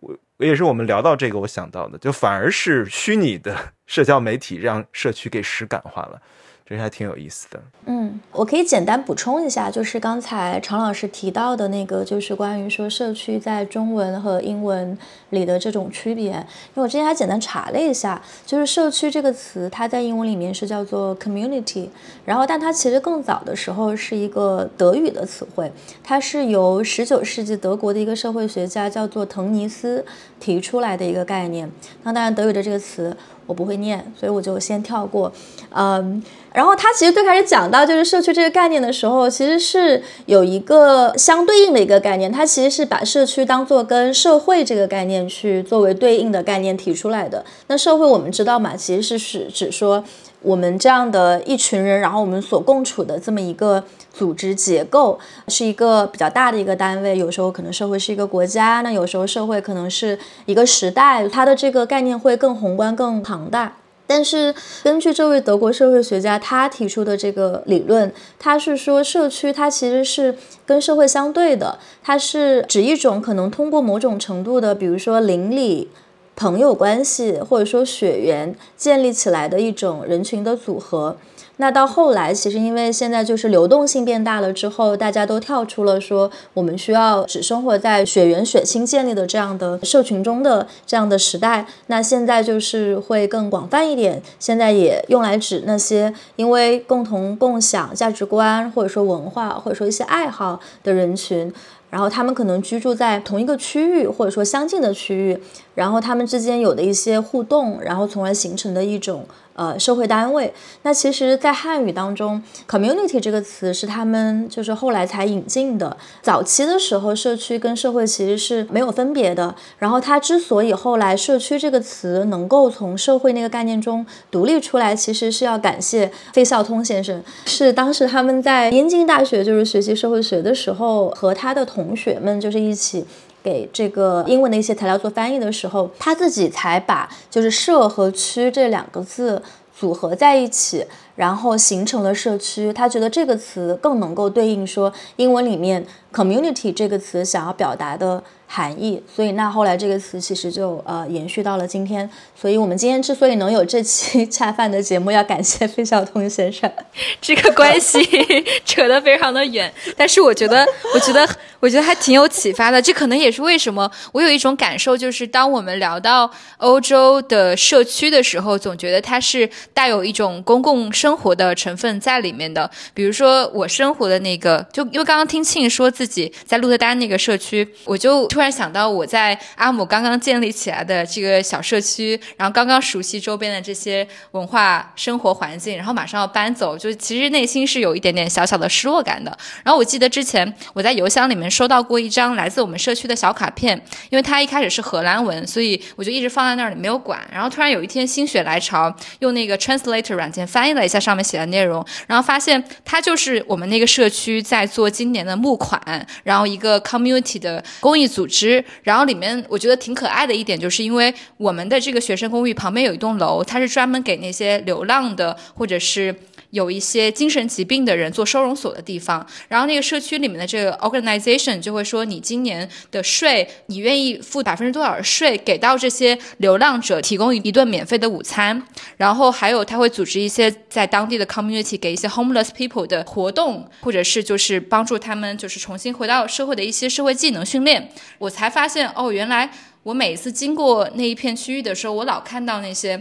[0.00, 3.54] 我也是我们聊到这个我想到的，就反而是虚拟的
[3.86, 6.22] 社交媒体让社区给实感化了。
[6.66, 7.62] 这还挺有意思的。
[7.84, 14.96] 嗯，我可以简单补充一下，就是刚才常老师提到的那个，就是关于说社区在中文和英文
[15.28, 16.24] 里的这种区别。
[16.24, 21.88] 因为我之前还简单查了一下，就是社区这个词，它在英文里面是叫做 community，
[22.24, 25.70] 然后但它其实更早的时候是一个德语的词汇，
[26.02, 30.02] 它是由十九世纪德国的一个社会学家叫做滕尼斯
[30.40, 31.70] 提出来的一个概念。
[32.04, 33.14] 那当然，德语的这个词。
[33.46, 35.32] 我不会念，所以我就先跳过。
[35.70, 47.44] 嗯，然后他其实最开始讲到就是社区这个概念的时候，其实是有一个相对应的一个概念，他其实是把社区当做跟社会这个概念去作为对应的概念提出来的。
[47.66, 50.04] 那社会我们知道嘛，其实是指指说。
[50.44, 57.16] 我们这样的一群人，然后我们所共处的这么一个组织结构，是一个比较大的一个单位。
[57.18, 63.76] 有时候可能社会是一个国家，那有时候社会可能是一个时代，它的这个概念会更宏观、更庞大。
[64.06, 75.88] 但是根据这位德国社会学家他提出的这个理论，他是说社区它其实是跟社会相对的，它是指一种可能通过某种程度的，比如说邻里。
[76.36, 81.16] 朋友关系或者说血缘建立起来的一种人群的组合，
[81.58, 101.52] 那到后来其实因为现在就是流动性变大了之后，大家都跳出了说我们需要只生活在血缘血亲建立的这样的社群中的这样的时代，那现在就是会更广泛一点，现在也用来指那些因为共同共享价值观或者说文化或者说一些爱好的人群。
[101.94, 105.38] 然后他们可能居住在同一个区域，或者说相近的区域，
[105.76, 109.24] 然后他们之间有的一些互动，然后从而形成的一种
[109.54, 110.52] 呃，社会单位。
[110.82, 115.96] 那其实，在汉语当中，community 这个词是他们就是后来才引进的。
[116.20, 119.54] 早期的时候，社区跟社会其实是没有分别的。
[119.78, 127.22] 然后，它之所以后来社区这个词能够从社会那个概念中独立出来，其实是要感谢费孝通先生。
[127.46, 133.06] 是当时他们在燕京大学就是学习社会学的时候，和他的同学们就是一起。
[133.44, 139.42] 给这个英文的一些材料做翻译的时候，他自己才把就是社和区这两个字
[139.78, 142.72] 组合在一起，然后形成了社区。
[142.72, 148.24] 他觉得这个词更能够对应说英文里面 community 这个词想要表达的。
[148.54, 152.08] 含义，所以那后来这个词其实就呃延续到了今天。
[152.40, 156.70] 所以我们今天之所以能有这期 恰饭的节目，要感谢费孝通先生。
[157.20, 157.98] 这个关系
[158.64, 160.64] 扯得非常的远，但是我觉得，
[160.94, 162.80] 我觉得，我觉得还挺有启发的。
[162.80, 172.70] 这可能也是为什么我有一种感受，就是当我们聊到欧洲的社区的时候，总觉得它是带有一种公共生活的成分在里面的。
[172.92, 178.43] 比如说我生活的那个，就因为刚刚听庆说自己在鹿特丹那个社区，我就突然。
[178.44, 189.34] 突然想到我在阿姆刚刚建立起来的这个小社区，然后刚刚熟悉周边的这些文化生活环境，然后马上要搬走，就其实内心是有一点点小小的失落感的。
[189.62, 197.26] 然后我记得之前我在邮箱里面收到过一张来自我们社区的小卡片，因为它一开始是荷兰文，所以我就一直放在那里没有管。
[197.32, 208.64] 然后突然有一天心血来潮，用那个 Translator 软件翻译了一下上面写的内容，然后发现它就是我们那个社区在做今年的募款，然后一个 community 的公益组组织。
[208.82, 216.14] 然后里面我觉得挺可爱的一点，就是因为我们的这个学生公寓旁边有一栋楼，它是专门给那些流浪的或者是
[216.54, 219.26] 有一些精神疾病的人做收容所的地方。
[219.48, 228.62] 然后那个社区里面的这个 organization 就会说，你今年的税，你愿意付百分之多少的税给到这些流浪者，提供一顿免费的午餐。
[228.96, 237.90] 然后还有他会组织一些在当地的 community 给一些 homeless people 的活动，或者是就是帮助他们就是重新回到社会的一些社会技能训练。
[238.18, 239.50] 我才发现哦，原来
[239.82, 243.00] 我每一次经过那一片区域的时候，我老看到那些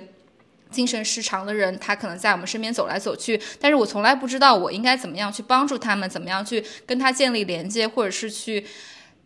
[0.73, 8.65] 精神失常的人，他可能在我们身边走来走去，但是我从来不知道我应该怎么样去帮助他们，怎么样去跟他建立连接，或者是去。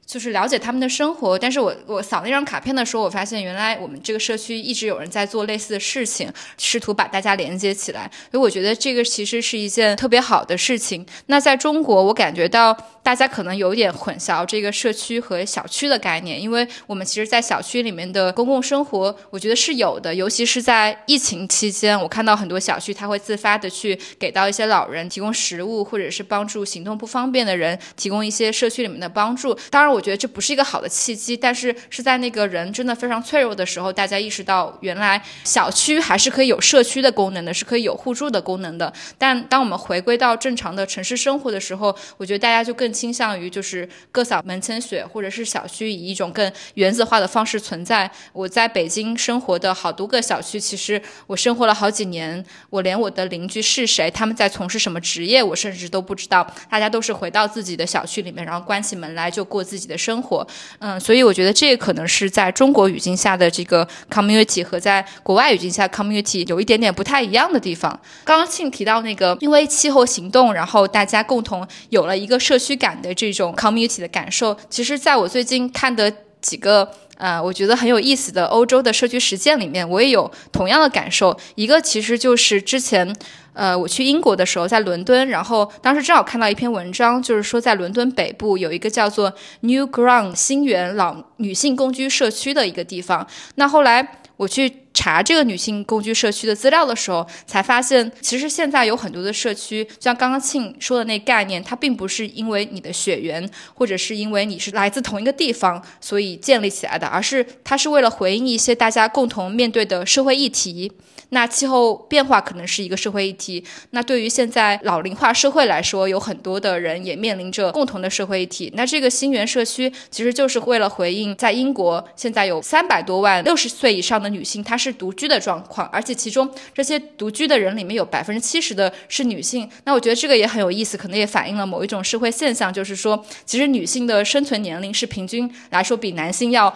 [0.07, 11.05] 就是了解他们的生活，但是我我扫那张卡片的时候，我发现原来我们这个社区一直有人在做类似的事情，试图把大家连接起来，所以我觉得这个其实是一件特别好的事情。
[11.25, 29.53] 那在中国，我感觉到大家可能有点混淆这个社区和小区的概念，因为我们其实，在小区里面的公共生活，我觉得是有的，尤其是在疫情期间，我看到很多小区，他会自发的去给到一些老人提供食物，或者是帮助行动不方便的人提供一些社区里面的帮助。
[29.69, 29.96] 当然。
[29.96, 38.93] 我我觉得这不是一个好的契机，但是是在那个人真的非常脆弱的时候，大家意识到原来小区还是可以有社区的功能的，是可以有互助的功能的。
[39.17, 48.11] 但当我们回归到正常的城市生活的时候，我觉得大家就更倾向于就是各扫门前雪，或者是小区以一种更原子化的方式存在。
[48.33, 56.45] 我在北京生活的好多个小区，其实我生活了好几年，我连我的邻居是谁，他们在从事什么职业，我甚至都不知道。
[56.69, 59.86] 大家都是回到自己的小区里面，然后关起门来就过自己。
[59.87, 60.45] 的生活，
[60.79, 67.99] 嗯，所以我觉得这可能是在中国语境下的这个 community 和在国外语境下 community 有一点点不太一样的地方。
[68.23, 74.55] 刚刚庆提到那个，因为气候行动，然后大家共同有了一个社区感的这种 community 的感受。
[74.69, 81.37] 其实，在我最近看的几个呃，我觉得很有意思的欧洲的社区实践里面，我也有同样的感受。
[81.55, 83.15] 一个其实就是之前。
[83.57, 93.25] 呃，我去英国的时候，在伦敦，然后当时正好看到一篇文章，就是说在伦敦北部有一个叫做 New Ground 新园老女性共居社区的一个地方。
[93.55, 110.91] 那后来我去查这个女性共居社区的资料的时候，才发现，其实现在有很多的社区，像刚刚庆说的那概念，它并不是因为你的血缘，或者是因为你是来自同一个地方，所以建立起来的，而是它是为了回应一些大家共同面对的社会议题。
[111.29, 113.63] 那气候变化可能是一个社会议题。
[113.89, 118.71] 那对于现在老龄化社会来说，有很多的人也面临着共同的社会议题。
[118.75, 129.69] 那这个新源社区其实就是为了回应，在英国现在有三百多万六十岁以上的女性，她是独居的状况，而且其中这些独居的人里面有百分之七十的是女性。
[129.83, 136.73] 那我觉得这个也很有意思，可能也反映了某一种社会现象，就是说，其实女性的生存年龄是平均来说比男性要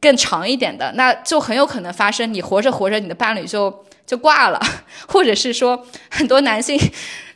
[0.00, 0.90] 更长一点的。
[0.94, 3.84] 那就很有可能发生，你活着活着，你的伴侣就。
[4.10, 4.60] 就挂了，
[5.06, 6.76] 或者是说很多男性，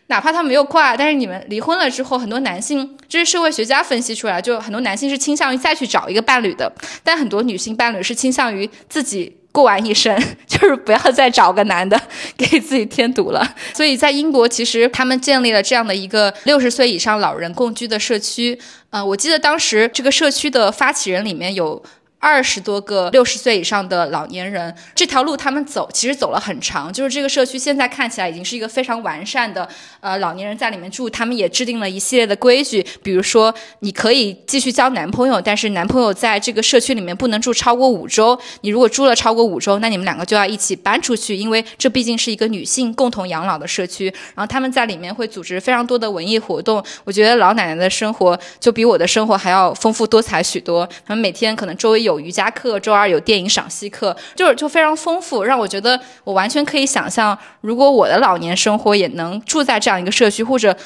[0.08, 6.72] 哪怕他没有挂，但是你们离婚了之后，很多男性，这是社会学家分析出来，就很多男性是倾向于再去找一个伴侣的，
[7.04, 12.00] 但很多女性伴侣是倾向于自己过完一生， 就是不要再找个男的
[12.36, 13.54] 给自己添堵了。
[13.72, 18.58] 所以在英国，其实他们建立了这样的一个六十岁以上老人共居的社区。
[18.90, 21.80] 呃，我记得当时这个社区的发起人里面有。
[22.24, 26.90] 二十多个六十岁以上的老年人，这条路他们走其实走了很长。
[26.90, 29.68] 就是这个社区现在看起来已经是一个非常完善的，
[30.00, 31.10] 呃，老年人在里面住。
[31.10, 38.40] 他们也制定了一系列的规矩，比如说你可以继续交男朋友，但是男朋友在这个社区里面不能住超过五周。
[38.62, 44.06] 你如果住了超过五周，那你们两个就要一起搬出去，因为这毕竟是一个女性共同养老的社区。
[44.34, 46.82] 然后他们在里面会组织非常多的文艺活动。
[47.04, 50.88] 我觉得老奶奶的生活就比我的生活还要丰富多彩许多。
[51.06, 52.13] 他们每天可能周围有。
[52.14, 60.76] 有瑜伽课，周二有电影赏析课，就是就非常丰富，让我觉得我完全可以想象，如果我的老年生活也能住在这样一个社区，或者。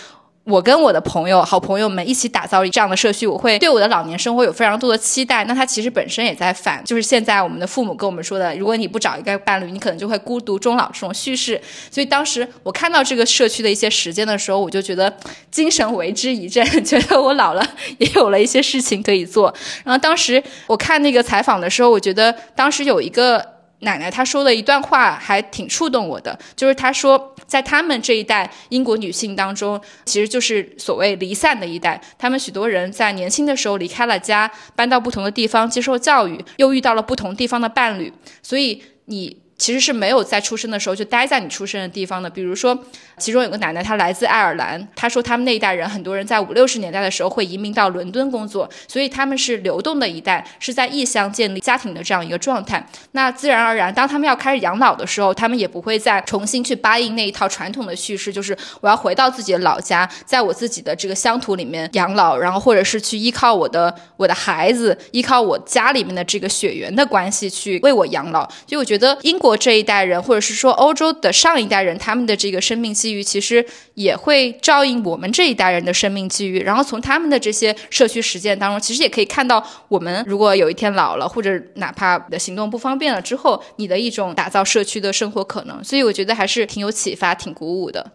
[0.49, 5.45] 我跟我的朋友、好朋友们一起打造这样的社区，我会对我的老年生活有非常多的期待。
[5.45, 11.61] 那它其实本身也在反，就是现在我们的父母跟我们说的，如果你不找一个伴侣，你可能就会孤独终老这种叙事。
[11.91, 15.15] 所以当时我看到这个社区的一些实践的时候，我就觉得
[15.51, 17.63] 精神为之一振，觉得我老了
[17.99, 19.53] 也有了一些事情可以做。
[19.85, 23.59] 然后当时我看那个采访的时候，我觉得当时有一个。
[23.83, 39.39] 奶奶她说的一段话还挺触动我的，就是她说，在他们这一代英国女性当中，其实就是所谓离散的一代，他们许多人在年轻的时候离开了家，搬到不同的地方接受教育，又遇到了不同地方的伴侣，所以你。
[39.59, 42.31] 其实是没有在出生的时候就待在你出生的地方的。
[42.31, 42.79] 比如说，
[43.19, 52.87] 其中有个奶奶，她来自爱尔兰，她说他们那一代人很多人在五六十年代的时候会移民到伦敦工作，所以他们是流动的一代，是在异乡建立家庭的这样一个状态。
[53.13, 68.49] 那自然而然，当他们要开始养老的时候，他们也不会再重新去答应那一套传统的叙事，就是我要回到自己的老家，在我自己的这个乡土里面养老，然后或者是去依靠我的我的孩子，依靠我家里面的这个血缘的关系去为我养老。
[68.49, 69.48] 所以我觉得英国。
[69.57, 76.61] 这一代人，或者是说欧洲的上一代人，他们的这个生命机遇，其实也会照应我们这一代人的生命机遇。
[76.61, 85.83] 然后从他们的这些社区实践当中，其实也可以看到，我们如果有一天老了，或者哪怕的行动不方便了之后，你的一种打造社区的生活可能。
[85.83, 88.13] 所以我觉得还是挺有启发、挺鼓舞的。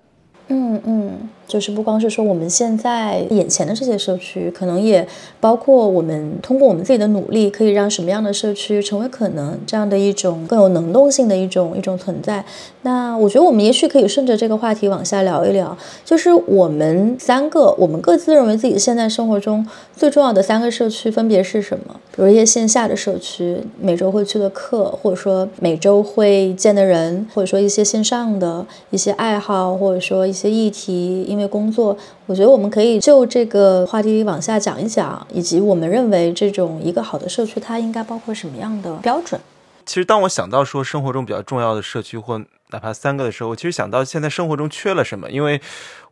[0.47, 1.29] 嗯嗯。
[1.47, 5.07] 就是不光是说我们现在眼前的这些社区，可能也
[5.39, 12.43] 包括我们通过我们自己的努力，可以让什么样的社区成为可能这样的一种更有能动性的一种一种存在。
[12.83, 21.95] 那我觉得我们也许可以顺着这个话题往下聊一聊，就是我们三个，我们各自认为自己现在生活中最重要的三个社区分别是什么？
[22.15, 31.43] 比如一些线下的社区，每周会去的课，或者说每周会见的人，或者说一些线上的一些爱好，或者说一些议题，因为。
[31.53, 39.39] 工作，我觉得我们可以就这个话题往下讲一讲，以及我们认为这种一个好的社区，它应该包括什么样的标准。
[39.85, 42.41] 其实，当我想到说生活中比较重要的社区，或
[42.71, 45.29] 哪怕三个的时候，我其实想到现在生活中缺了什么。
[45.29, 45.61] 因为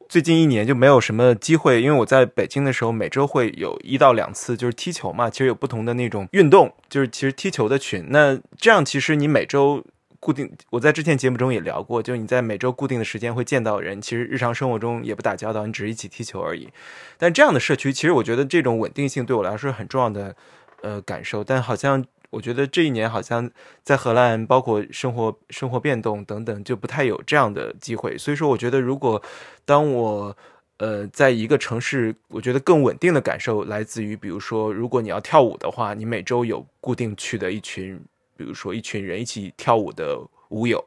[0.07, 8.05] 最近一年就没有什么机会，因为我在北京的时候，每周会有一到两次就是踢球嘛，其实有不同的那种运动，就是其实踢球的群。
[8.09, 9.81] 那这样其实你每周。
[10.21, 16.69] 固定，我在之前节目中也聊过，就是你在每周固定的时间会见到人，其实日常生活中也不打交道，你只是一起踢球而已。
[17.17, 20.35] 但这样的社区，其实我觉得这种稳定性对我来说是很重要的，
[20.83, 21.43] 呃，感受。
[21.43, 23.49] 但好像我觉得这一年好像
[23.83, 28.15] 在荷兰，包括生活生活变动等等，就不太有这样的机会。
[28.15, 29.19] 所以说，我觉得如果
[29.65, 30.37] 当我
[30.77, 37.99] 呃在一个城市，我觉得更稳定的感受来自于，比如说，如果你要跳舞的话，你每周有固定去的一群。
[38.41, 40.83] 比如说一群人一起跳舞的舞友，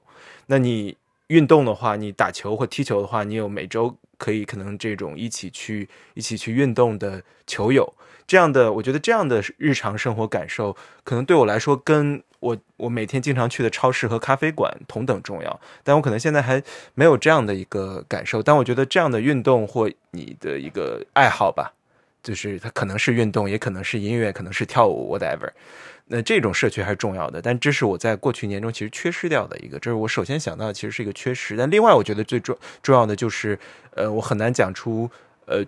[0.46, 0.96] 那你
[1.28, 7.94] 运动的话，你打球或踢球的话，你有每周可以可能这种一起去一起去运动的球友，
[8.26, 15.60] 这样的我觉得这样的日常生活感受，可能对我来说跟我我每天经常去的超市和咖啡馆同等重要。
[15.84, 16.60] 但我可能现在还
[16.94, 21.72] 没有这样的一个感受，但我觉得这样的运动或你的一个爱好吧，
[22.20, 25.50] 就是它可能是运动，也可能是音乐，可能是跳舞，whatever。
[26.06, 31.56] 那这种社区还是重要的，但这是我在过去年中其实缺失掉的一个，这是我首先想到，其实是一个缺失。
[31.56, 33.58] 但另外，我觉得最重重要的就是，
[33.92, 35.10] 呃，我很难讲出，
[35.46, 35.64] 呃，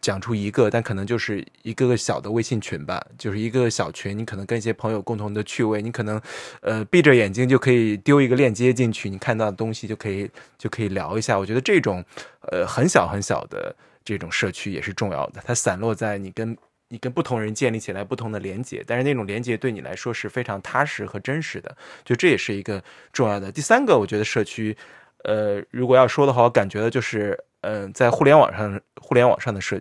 [0.00, 6.18] 讲出一个，但可能就是一个个小的微信群吧，就是一个小群，你可能跟一些朋友共同的趣味，你可能，
[6.62, 11.38] 呃，闭着眼睛就可以丢一个链接进去，你看到的东西就可以就可以聊一下。
[11.38, 12.02] 我觉得这种，
[12.50, 16.56] 呃，很小很小的这种社区也是重要的，它散落在你跟。
[16.88, 23.50] 你跟不同人建立起来不同的连接，但是那种连接对你来说是非常踏实和真实的，就这也是一个重要的。
[23.50, 24.76] 第三个，我觉得社区，
[25.24, 29.80] 呃，如果要说的话，我感觉的就是，嗯，在互联网上，互联网上的社，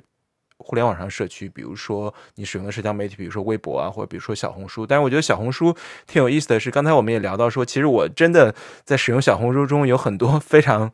[0.58, 4.88] 互联网上社区，比如说你使用的社交媒体，比如说微博啊，或者比如说小红书。
[4.88, 5.76] 但是我觉得小红书
[6.08, 10.92] 挺有意思的是，刚才我们也聊到说，其实我真的在使用小红书中有很多非常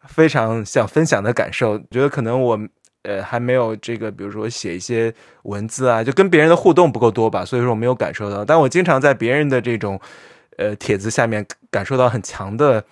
[0.00, 1.78] 非常想分享的感受。
[1.90, 2.58] 觉得可能我
[3.02, 8.44] 呃还没有这个，比如说写一些文字啊，就跟别人的互动不够多吧，所以说我没有感受到。
[8.44, 10.00] 但我经常在别人的这种
[10.56, 12.84] 呃帖子下面感受到很强的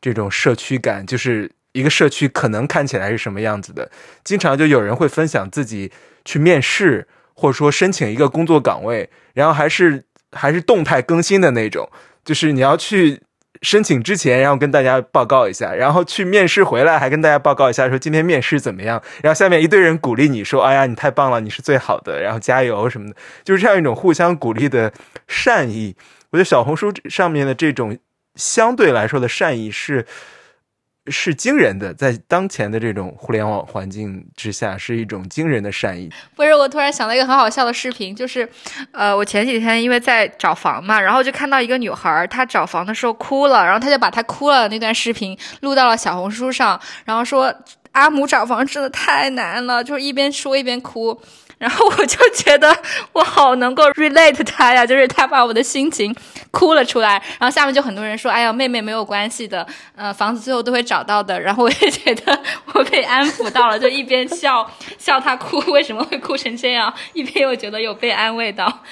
[0.00, 1.50] 这种社区感，就是。
[1.72, 3.88] 一个社区可能看起来是什么样子的？
[4.24, 5.92] 经常就有人会分享自己
[6.24, 10.02] 去面试，或者说申请一个工作岗位，然后还是
[10.32, 11.88] 还是动态更新的那种，
[12.24, 13.20] 就是你要去
[13.62, 24.92] 申请之前，然后跟大家报告一下，然后去面试回来还跟大家报告一下，说今天面试怎么样，然后下面一堆人鼓励你说：“哎呀，你太棒了，你是最好的，然后加油什么的。”就是这样一种互相鼓励的
[25.26, 25.96] 善意。
[26.30, 27.98] 我觉得小红书上面的这种
[28.34, 30.06] 相对来说的善意是。
[31.10, 36.10] 是惊人的，在当前的这种互联网环境之下，是一种惊人的善意。
[36.36, 38.48] 不是，我突然想到一个很好笑的视频，就是，
[38.92, 47.54] 呃，我前几天因为在找房嘛，然后就看到一个女孩，她找房的时候哭了，然后她就把她哭了那段视频录到了小红书上，然后说
[47.92, 51.20] 阿姆找房真的太难了，就是一边说一边哭。
[51.58, 52.76] 然后我就觉得
[53.12, 56.14] 我好能够 relate 他呀，就是他把我的心情
[56.52, 57.20] 哭了出来。
[57.38, 62.40] 然后下面就很多人说：“哎呀，妹妹没有关系的，呃，房子最后都会找到的。”然后我也觉得
[62.72, 68.82] 我被安抚到了，就一边笑笑他哭为什么会哭成这样，一边又觉得有被安慰到。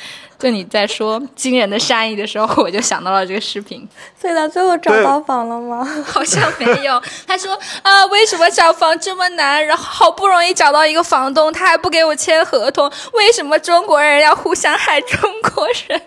[0.46, 3.84] 就你在说惊人的善意的时候，我就想到了这个视频。
[4.16, 5.84] 所以他最后找到房了吗？
[6.06, 7.02] 好像没有。
[7.26, 9.66] 他说啊，为什么找房这么难？
[9.66, 12.88] 然后好不容易找到一个房东，他还不给我签合同。
[13.14, 16.00] 为什么中国人要互相害中国人？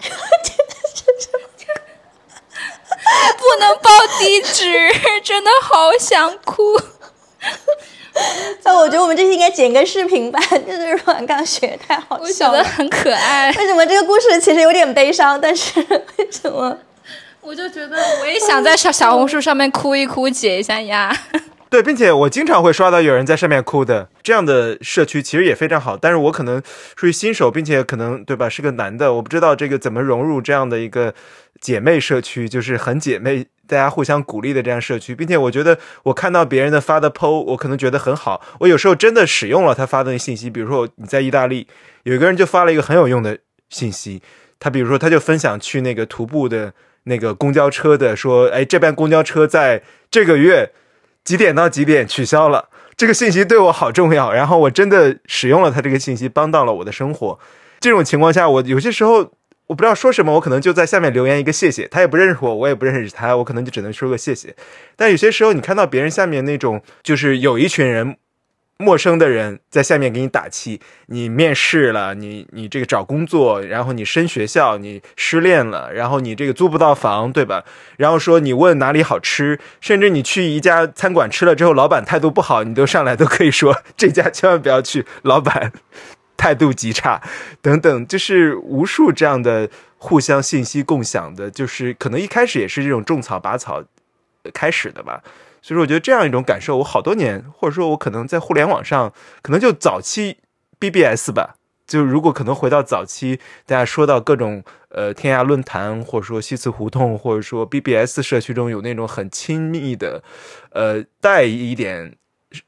[3.38, 4.90] 不能报地址，
[5.22, 6.80] 真的好想哭。
[8.64, 13.52] 那我觉得我们这期应该剪个视频吧， 就是阮刚学太好笑了，很可爱。
[13.54, 15.40] 为什么这个故事其实有点悲伤？
[15.40, 15.80] 但是
[16.18, 16.78] 为什么？
[17.42, 21.16] 我就觉得我也想在小小红书上面哭一哭，解一下压。
[21.70, 25.96] 对，并且我经常会刷到有人在上面哭的，这样的社区其实也非常好。
[25.96, 26.62] 但是我可能
[26.96, 31.14] 属于新手，并且可能对吧，是个男的，我不知道这个怎么融入这样的一个
[31.62, 33.46] 姐妹社区，就是很姐妹。
[33.68, 38.42] 大家互相鼓励的这样社区，并且我觉得我看到别人的发的 PO，我可能觉得很好。
[38.62, 41.68] 我有时候真的使用了他发的那信息，比如说你在意大利，
[42.02, 43.38] 有一个人就发了一个很有用的
[43.70, 44.24] 信息，
[44.60, 50.72] 他比如说他就分享去那个徒步的那个公交车的，说哎这班公交车在这个月
[51.30, 54.34] 几点到几点取消了，这个信息对我好重要。
[54.34, 57.38] 然后我真的使用了他这个信息，帮到了我的生活。
[57.80, 59.32] 这种情况下，我有些时候。
[59.68, 61.88] 我不知道说什么，我可能就在下面留言一个谢谢。
[61.90, 64.56] 他也不认识我，我也不认识他，我可能就只能说个谢谢。
[64.96, 68.18] 但有些时候，你看到别人下面那种，就是有一群人，
[68.82, 70.80] 陌生的人在下面给你打气。
[71.08, 77.64] 你面试了，你你这个找工作，然后你升学校，你失恋了，然后你这个租不到房，对吧？
[77.98, 85.74] 然后说你问哪里好吃，甚至你去一家餐馆吃了之后，老板态度不好，你都上来都可以说这家千万不要去，老板。
[86.40, 87.22] 态度极差，
[87.62, 93.84] 等等，就是无数这样的互相信息共享的，就是可能一开始也是这种种草拔草
[94.54, 95.22] 开始的吧。
[95.62, 100.38] 所以说，我觉得这样一种感受，我好多年，或者说我可能在互联网上，可能就早期
[100.80, 101.56] BBS 吧。
[101.88, 110.24] 就如果可能回到早期，大家说到各种呃天涯论坛，或者说西祠胡同，或者说 BBS 社区中有那种很亲密的，
[110.72, 112.16] 呃带一点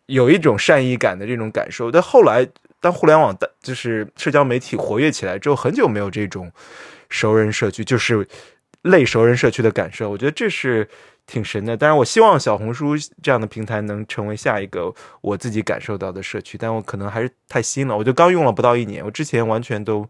[0.07, 2.47] 有一种善意感的这种感受，但后来。
[2.83, 6.51] 当互联网的，就是社交媒体活跃起来之后，很久没有这种
[7.09, 8.27] 熟人社区，就是
[8.83, 10.09] 类熟人社区的感受。
[10.09, 10.87] 我觉得这是
[11.25, 11.75] 挺神的。
[11.77, 17.95] 但是，我希望小红书这样的平台能成为下一个我自己感受到的社区，但我可能还是太新了。
[17.95, 20.07] 我就刚用了不到一年，我之前完全都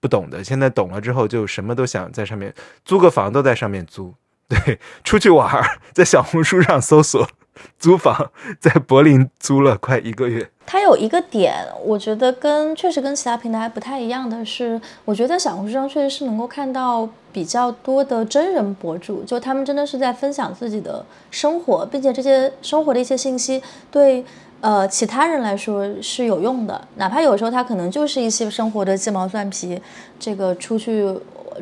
[0.00, 2.54] 不懂的，现在懂了之后，就什么都想在上面
[2.84, 4.14] 租个房，都在上面租。
[4.48, 7.28] 对，出去玩，在小红书上搜索。
[7.78, 8.30] 租房
[8.60, 10.50] 在柏林租了快一个月。
[10.66, 24.24] 它有一个点，我觉得跟确实跟其他平台不太一样的是，我觉得小红书上确实是能够看到比较多的真人博主，就他们真的是在分享自己的生活，并且这些生活的一些信息对
[24.62, 29.78] 呃其他人来说是有用的，哪怕有时候他可能就是一些生活的鸡毛蒜皮，
[30.18, 31.06] 这个出去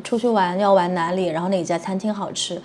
[0.04, 2.62] 出去玩要玩哪里，然后哪家餐厅好吃。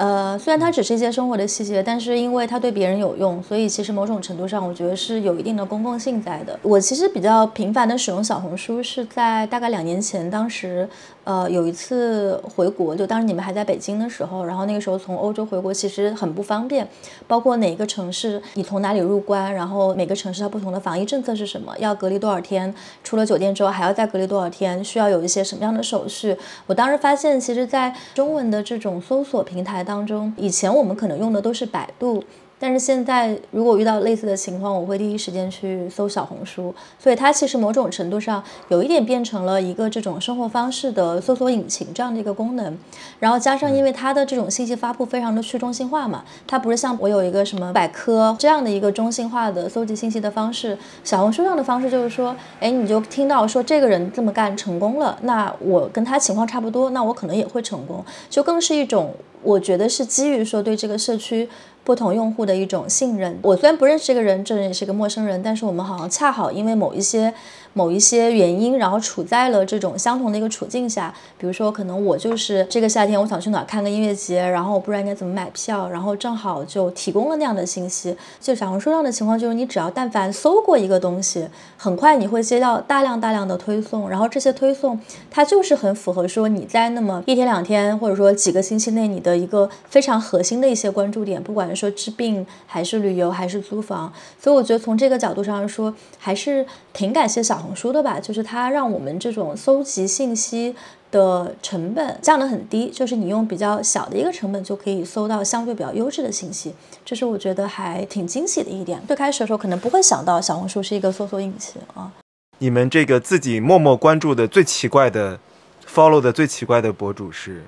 [0.00, 6.58] 呃，虽然它只是一些生活的细节，但是因为它对别人有用，所以其实某种程度上，我觉得是有一定的公共性在的。
[6.62, 10.88] 我其实比较频繁的使用小红书，是在大概两年前，当时。
[11.30, 16.84] 呃，有一次回国，就当时你们还在北京的时候，然后那个时候从欧洲回国其实很不方便，
[17.28, 22.74] 包括哪个城市你从哪里入关，然后每个城市它不同的防疫政策是什么，要隔离多少天，
[23.04, 26.36] 出了酒店之后还要再隔离多少天，需要有一些什么样的手续。
[26.66, 32.24] 我当时发现，其实，在中文的这种搜索平台当中，以前我们可能用的都是百度。
[32.62, 42.76] 但是现在，如果遇到类似的情况，我会第一时间去搜小红书，所以它其实某种程度上有一点变成了一个这种生活方式的搜索引擎这样的一个功能。
[43.18, 61.48] 然后加上因为它的这种信息发布非常的去中心化嘛，它不是像我有一个什么百科这样的一个中心化的搜集信息的方式，小红书上的方式就是说，哎，你就听到说这个人这么干成功了，那我跟他情况差不多，那我可能也会成功，就更是一种我觉得是基于说对这个社区。
[61.90, 63.36] 不同用户的一种信任。
[63.42, 67.34] 我虽然不认识这个人，这人也是个陌生人，但是我们好像恰好因为某一些。
[67.72, 78.16] 某一些原因，然后处在了这种相同的一个处境下，比如说，可能我就是这个夏天我想去哪看个音乐节，然后我不知道应该怎么买票，然后正好就提供了那样的信息。
[78.40, 84.98] 就小红书上的情况，就是你只要但凡搜过一个东西，很快你会接到大量大量的推送，然后这些推送
[85.30, 94.12] 它就是很符合说你在那么一天两天，或者说几个星期内你的一个非常核心的一些关注点，不管说治病还是旅游还是租房，
[94.42, 97.60] 所以我觉得从这个角度上说，还是挺感谢小。
[97.60, 100.74] 小红书的吧，就是它让我们这种搜集信息
[101.10, 106.74] 的成本降得很低，就是你用比较小的一个成本就可以搜到相对比较优质的信息，
[107.04, 108.98] 这是我觉得还挺惊喜的一点。
[109.06, 112.10] 最开始的时候可能不会想到小红书是一个搜索引擎啊。
[112.56, 115.38] 你们这个自己默默关注的最奇怪的
[115.86, 117.66] follow 的最奇怪的博主是？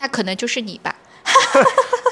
[0.00, 0.96] 那可能就是你吧。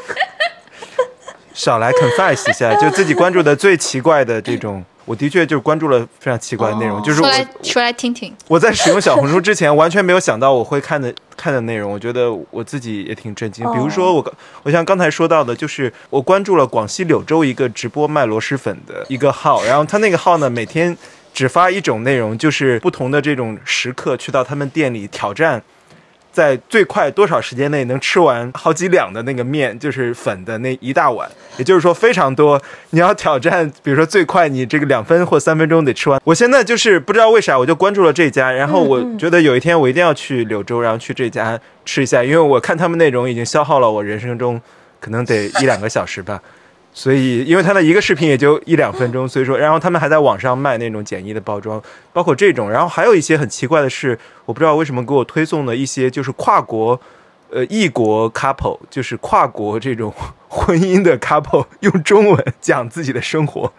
[1.58, 4.84] 少来 confess 一下， 就自己关注的最奇怪的这种。
[5.04, 8.32] 我的确就是关注了非常奇怪的内容，就是说来说来听听。
[8.46, 13.64] 我在使用小红书之前，完全没有想到我会看的看的内容，我觉得我自己也挺震惊。
[13.72, 20.96] 比如说，我我像刚才说到的，就是我关注了广西柳州一个直播卖螺蛳粉的一个号，然后他那个号呢，每天
[21.32, 25.60] 只发一种内容，就是不同的这种食客去到他们店里挑战。
[26.32, 32.60] 在最快多少时间内能吃完好几两的那个面，就是粉的那一大碗，也就是说非常多。
[32.90, 36.20] 你要挑战，比如说最快你这个两分或三分钟得吃完。
[36.24, 44.60] 我现在就是不知道为啥，我就关注了这家，然后我觉得有一天我一定要去柳州，然后去这家吃一下，因为我看他们内容已经消耗了我人生中
[45.00, 46.40] 可能得一两个小时吧。
[46.98, 51.80] 所以，因为他的一个视频也就一两分钟， 所以说，然后他们还在网上卖那种简易的包装，
[52.12, 57.00] 包括这种，然后还有一些很奇怪的是，我不知道为什么给我推送的一些就是跨国，
[57.50, 60.12] 呃，异国 couple，就是跨国这种
[60.48, 63.72] 婚姻的 couple，用中文讲自己的生活，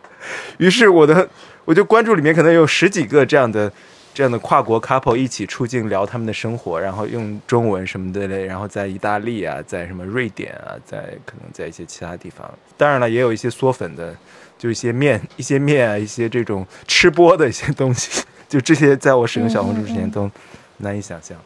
[0.58, 1.28] 于是我的
[1.66, 3.70] 我就关注里面可能有十几个这样的。
[4.14, 14.16] 这样的跨国 couple 一起出境聊他们的生活，然后用中文什么的嘞，然后在意大利啊，在什么瑞典啊，在可能在一些其他地方，当然了，也有一些嗦粉的，
[14.58, 20.30] 就一些面、一些面啊，一些这种吃播的一些东西，就这些在我使用小红书之前都
[20.78, 21.38] 难以想象。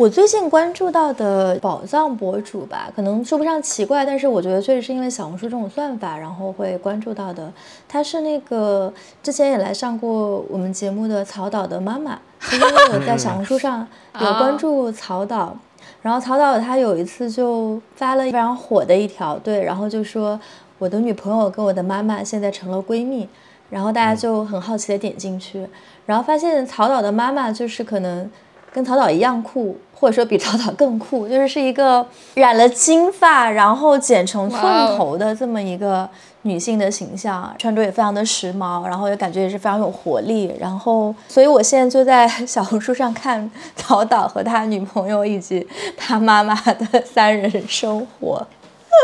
[0.00, 7.52] 我最近关注到的宝藏博主吧，可能说不上奇怪，但是我觉得确实是因为小红书这种算法，然后会关注到的。
[7.86, 8.90] 他是那个
[9.22, 13.86] 之前也来上过我们节目的曹导的妈妈，是因为我在小红书上
[14.18, 15.54] 有关注曹导，
[16.00, 20.40] 然后曹导他有一次就发了非常火的一条，对，然后就说
[20.78, 23.28] 我的女朋友跟我的妈妈现在成了闺蜜，
[23.68, 25.68] 然后大家就很好奇的点进去，
[26.06, 28.30] 然后发现曹导的妈妈就是可能
[28.72, 29.78] 跟曹导一样酷。
[29.92, 34.62] 或者说比曹导更酷，就是是一个染了金发，然后剪成寸
[34.96, 36.08] 头的这么一个
[36.40, 40.56] 女性的形象，穿着也非常的时髦，然后也感觉也是非常有活力。
[40.58, 45.68] 然后，所以我现在就在小红书上看曹导和他女朋友以及
[45.98, 48.46] 他妈妈的三人生活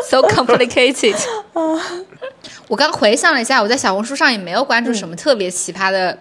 [0.09, 1.15] ，so complicated。
[2.69, 6.17] 我刚回想了一下，我在小红书上也没有关注什么特别奇葩的。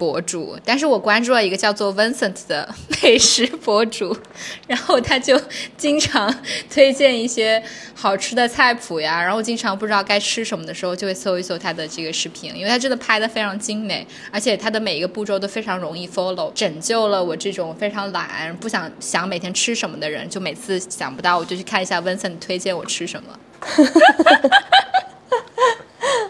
[0.00, 4.16] 博主，但是我关注了一个叫做 Vincent 的美食博主，
[4.66, 5.38] 然后他就
[5.76, 6.34] 经常
[6.72, 7.62] 推荐一些
[7.94, 23.38] 好吃的菜谱呀，然后经常不知道该吃什么的时候，就会搜一搜他的这个视频，因为他真的拍的非常精美，而且他的每一个步骤都非常容易 follow，拯救了我这种非常懒、不想想每天吃什么的人，就每次想不到我就去看一下 Vincent 推荐我吃什么。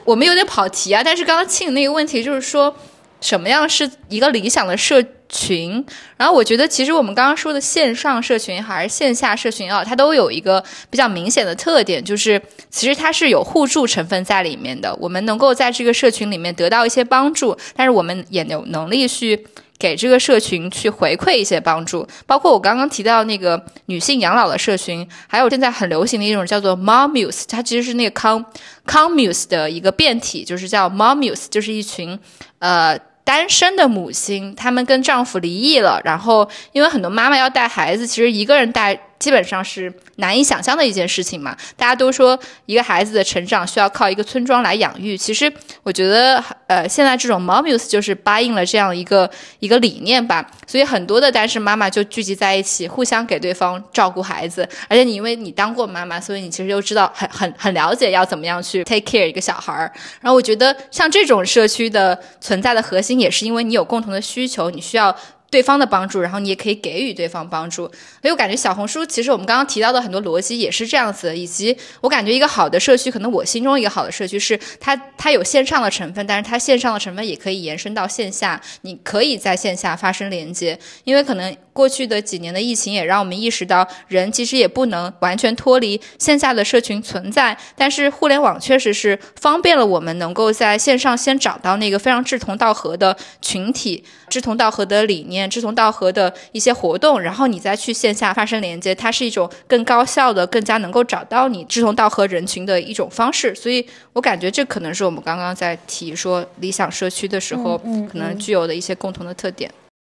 [0.05, 2.75] 我们有点跑题啊，但是刚刚庆那个问题就是说。
[3.21, 5.85] 什么样是一个理想的社群？
[6.17, 14.95] 然后我觉得，其实我们刚刚说的线上社群还是线下社群啊，它都有一个比较明显的特点，就是其实它是有互助成分在里面的。
[14.97, 19.47] 我们能够在这个社群里面得到一些帮助，但是我们也有能力去
[19.79, 22.05] 给这个社群去回馈一些帮助。
[22.27, 28.43] 包括我刚刚提到那个女性养老的社群，还有现在很流行的一种叫做 Mommuse，它其实是那个 Com
[28.85, 32.19] Commuse 的一个变体，就是叫 Mommuse，就是一群
[32.59, 32.99] 呃。
[33.31, 38.99] 单身的母亲，她们跟丈夫离异了，然后因为很多妈妈要带孩子，其实一个人带。
[39.21, 41.57] 基本上是难以想象的一件事情嘛。
[41.77, 45.17] 大家都说一个孩子的成长需要靠一个村庄来养育。
[45.17, 45.53] 其实
[45.85, 50.45] 我觉得，呃，现在这种 Momus 就是答应了这样一个一个理念吧。
[50.67, 54.69] 所以很多的单身妈妈就聚集在一起，互相给对方照顾孩子。
[54.89, 59.93] 而且你因为你当过妈妈，所以你其实就知道很很很了解要怎么样去 take care 一个小孩儿。
[60.21, 65.15] 然后我觉得像这种社区的存在的核心，也是因为你有共同的需求，你需要。
[65.51, 67.83] 对方的帮助，然后你也可以给予对方帮助，
[68.23, 81.57] 所以我感觉小红书其实我们刚刚提到的很多逻辑也是这样子，以及我感觉一个好的社区，可能我心中一个好的社区是它它有线上的成分，但是它线上的成分也可以延伸到线下，你可以在线下发生连接，因为可能。
[81.73, 87.57] 过去的几年的疫情也让我们意识到，人其实也不能完全脱离线下的社群存在。
[87.77, 103.55] 但是互联网确实是方便了我们能够在线上先找到那个非常志同道合的群体、志同道合的理念、志同道合的一些活动，然后你再去线下发生连接，它是一种更高效的、更加能够找到你志同道合人群的一种方式。
[103.55, 107.79] 所以我感觉这可能是我们刚刚在提说理想社区的时候，
[108.11, 109.71] 可能具有的一些共同的特点。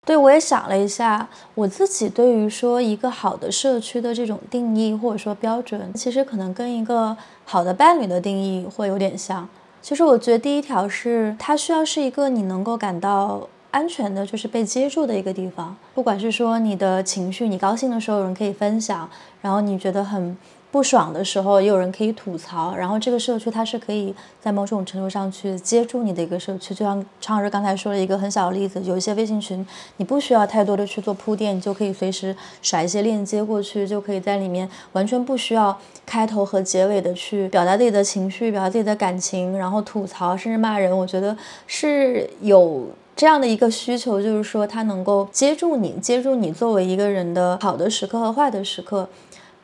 [0.06, 7.16] 对，我也想了一下，我自己对于说一个好的社区的这种定义或者说标准，其实可能跟一个
[7.46, 9.48] 好的伴侣的定义会有点像。
[9.80, 15.76] 其实我觉得第一条是，它需要是一个你能够感到安全的，就是被接住的一个地方。
[15.94, 19.10] 不管是说你的情绪，你高兴的时候有人可以分享，
[19.42, 20.36] 然后你觉得很。
[20.74, 22.74] 不爽的时候，也有人可以吐槽。
[22.74, 29.64] 然后这个社区它是可以在某种程度上去接住你的一个社区，就像常老师刚才说了一个很小的例子，有一些微信群，
[29.98, 40.90] 你不需要太多的去做铺垫，你就可以随时甩一些链接过去，就可以在里面完全不需要开头和结尾的去表达自己的情绪，表达自己的感情，然后吐槽甚至骂人。
[40.98, 41.36] 我觉得
[41.68, 49.08] 是有这样的一个需求，就是说它能够接住你，接住你作为一个人的好的时刻和坏的时刻。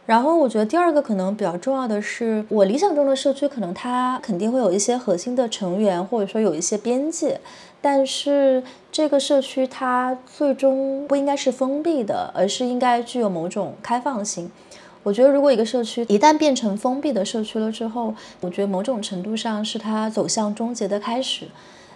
[0.07, 7.41] 然后我觉得第二个可能比较重要的是，我理想中的社区可能它肯定会有一些核心的成员，或者说有一些边界，
[7.81, 14.51] 但是这个社区它最终不应该是封闭的，而是应该具有某种开放性。
[15.03, 21.47] 我觉得如果一个社区一旦变成封闭的社区了之后，我觉得某种程度上是它走向终结的开始。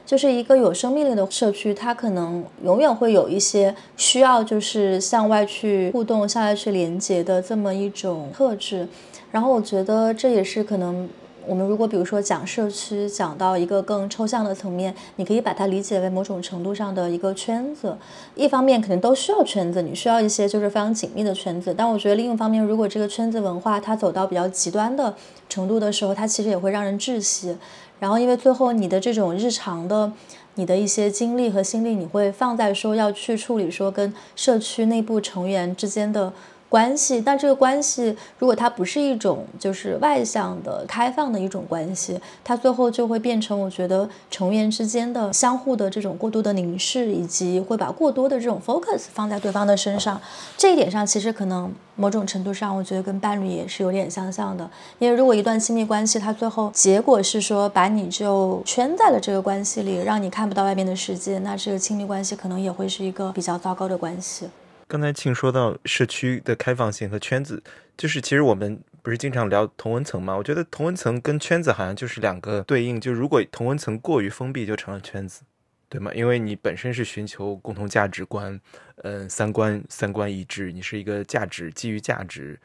[0.07, 8.86] 就是一个有生命力的社区，它可能永远会有一些需要，就是向外去互动、向外去连接的这么一种特质。
[9.30, 11.09] 然后我觉得这也是可能
[11.46, 17.96] 我们如果比如说讲社区，讲到一个更抽象的层面，你可以把它理解为某种程度上的一个圈子。
[18.34, 21.74] 一方面肯定都需要圈子，你需要一些就是非常紧密的圈子。
[21.76, 25.14] 但我觉得另一方面，如果这个圈子文化它走到比较极端的
[25.48, 27.57] 程度的时候，它其实也会让人窒息。
[27.99, 30.12] 然后，因为最后你的这种日常的，
[30.57, 36.32] 你的一些精力和心力，你会放在说要去处理说跟社区内部成员之间的。
[36.74, 50.20] 关系，但这个关系如果它不是一种就是外向的、开放的一种关系，它最后就会变成我觉得成员之间的相互的这种过度的凝视，以及会把过多的这种 focus 放在对方的身上。
[50.56, 54.68] 这一点上，其实可能某种程度上，我觉得跟伴侣也是有点相像的。
[54.98, 64.48] 因为如果一段亲密关系，它最后结果是说把你就圈在了这个关系里，让你看不到外面的世界，那这个亲密关系可能也会是一个比较糟糕的关系。
[64.87, 67.62] 刚才庆说到社区的开放性和圈子，
[67.97, 70.37] 就是其实我们不是经常聊同温层吗？
[70.37, 73.01] 我觉得同温层跟圈子好像就是两个对应。
[73.01, 75.43] 就如果同温层过于封闭，就成了圈子，
[75.89, 76.12] 对吗？
[76.14, 78.61] 因为你本身是寻求共同价值观，
[78.97, 82.61] 嗯，三观三观一致，你是一个价值基于价值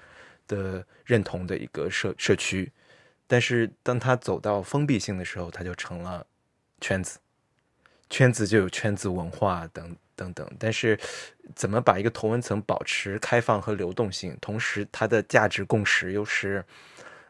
[0.48, 2.72] 的认同的一个社社区。
[3.28, 6.26] 但是当它走到封闭性的时候，它就成了
[6.82, 7.20] 圈子，
[8.10, 9.96] 圈子就有圈子文化等。
[10.20, 11.00] 等等，但是
[11.56, 16.64] 怎么把一个同文层保持开放和流动性，同时它的价值共识又是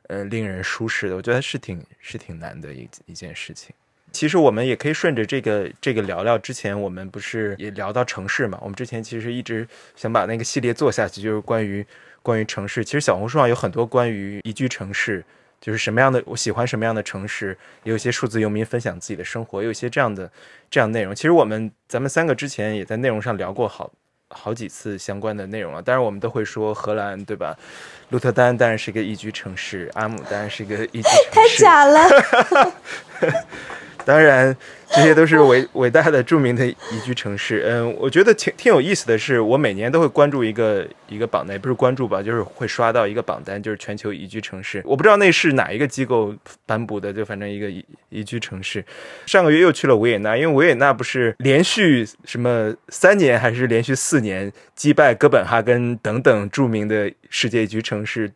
[0.08, 3.74] 呃令人舒适的，我觉得是挺是挺难的一一件事情。
[4.12, 8.58] 其实我们也可以顺着这个这个聊聊，之前我们不是也聊到城市嘛？
[8.62, 11.86] 我们之前其实一直想把那个系列做下去，就是关于
[12.22, 12.84] 关于城市。
[12.84, 15.24] 其实小红书上有很多关于宜居城市。
[15.62, 17.50] 就是什么样的，我喜欢什么样的城市，
[17.84, 20.32] 也有一些数字游民分享自己的生活，有一些这样的
[20.72, 21.14] 这样内容。
[21.14, 23.92] 其实我们咱们三个之前也在内容上聊过好
[24.30, 25.82] 好几次相关的内容了。
[25.82, 27.58] 当然我们都会说荷兰，对吧？
[28.10, 31.30] 鹿特丹当然是一个宜居城市，阿姆当然是一个宜居城市。
[31.32, 32.10] 太假了。
[34.10, 34.58] 当然，
[34.90, 37.64] 这些都是伟 伟大的、著名的宜居城市。
[37.68, 44.82] 嗯，我觉得挺挺有意思的是，我每年都会关注一个一个榜单，也不是关注吧，就是会刷到一个榜单，就是全球宜居城市。
[44.84, 46.34] 我不知道那是哪一个机构
[46.66, 48.84] 颁布的，就反正一个宜宜居城市。
[49.28, 58.32] 上个月又去了维也纳，因为维也纳不是连续什么三年还是连续四年击败哥本哈根等等著名的世界宜居城市。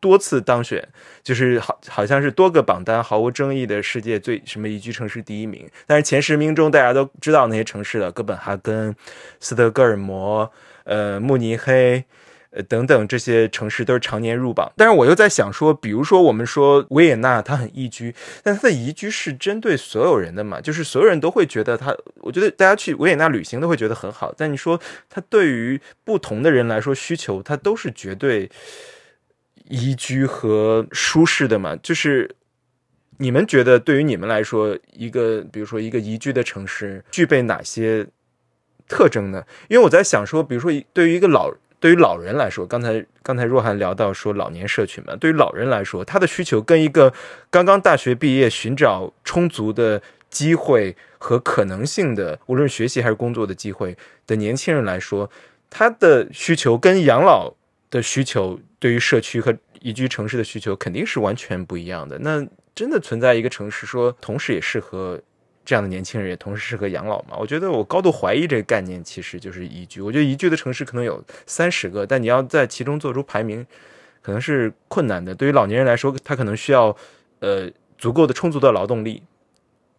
[0.00, 0.82] 多次当选，
[1.22, 5.68] 就是好好像是多个榜单毫无争议的世界最什么宜居城市第一名。
[5.86, 8.96] 但是前十名中，大家都知道那些城市了：哥本哈根、
[9.38, 10.50] 斯德哥尔摩、
[10.84, 12.02] 呃慕尼黑，
[12.50, 14.72] 呃等等这些城市都是常年入榜。
[14.76, 20.60] 但是我又在想说，比如说我们说维也纳它很宜居，但它的宜居是针对所有人的嘛？
[20.62, 24.34] 就是所有人都会觉得它，我觉得大家去维也纳旅行都会觉得很好。
[24.34, 24.80] 但你说
[25.10, 28.50] 它对于不同的人来说，需求它都是绝对。
[29.70, 32.34] 宜居和舒适的嘛，就是
[33.18, 38.06] 你们觉得对于你们来说，一个比如说一个宜居的城市具备哪些
[38.88, 39.44] 特征呢？
[39.68, 47.12] 因为我在想说，比如说对于一个老对于老人来说，刚才刚才若涵聊到说老年社群嘛，对于老人来说，他的需求跟一个
[47.48, 53.96] 刚刚大学毕业寻找充足的机会和可能性的，无论学习还是工作的机会
[54.26, 55.30] 的年轻人来说，
[55.70, 57.54] 他的需求跟养老
[57.90, 58.58] 的需求。
[58.78, 62.18] 对于社区和宜居城市的需求肯定是完全不一样的。
[62.20, 62.42] 那
[62.74, 65.20] 真的存在一个城市说，同时也适合
[65.66, 67.36] 这样的年轻人，也同时适合养老吗？
[67.38, 70.00] 我觉得我高度怀疑这个概念，其实就是宜居。
[70.00, 73.66] 我觉得宜居的城市可能有三十个，但你要在其中做出排名，
[74.22, 75.34] 可能是困难的。
[75.34, 76.96] 对于老年人来说，他可能需要
[77.40, 79.22] 呃足够的充足的劳动力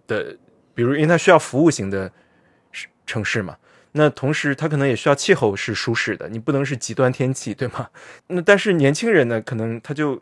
[0.07, 0.35] 的，
[0.73, 2.11] 比如因为他需要服务型的
[3.05, 3.55] 城市嘛。
[3.93, 7.89] 那同时，它可能也需要气候是舒适的，你不能是极端天气，对吗？
[8.27, 10.21] 那但是年轻人呢，可能他就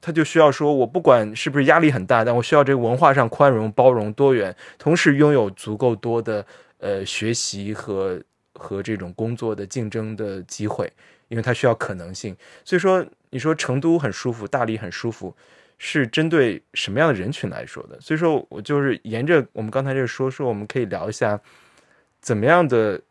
[0.00, 6.46] 他就需要说，我不管是不是压力很大，但我需要这个文化上宽容、包容、多元，同时拥有足够多的
[6.78, 8.22] 呃学习和
[8.54, 10.88] 和这种工作的竞争的机会，
[11.26, 12.36] 因为他需要可能性。
[12.64, 15.34] 所以说，你说成都很舒服，大理很舒服，
[15.76, 18.00] 是针对什么样的人群来说的？
[18.00, 21.40] 所以说我就是沿着我们刚才这说说，我们可以聊一下
[22.20, 23.02] 怎么样的。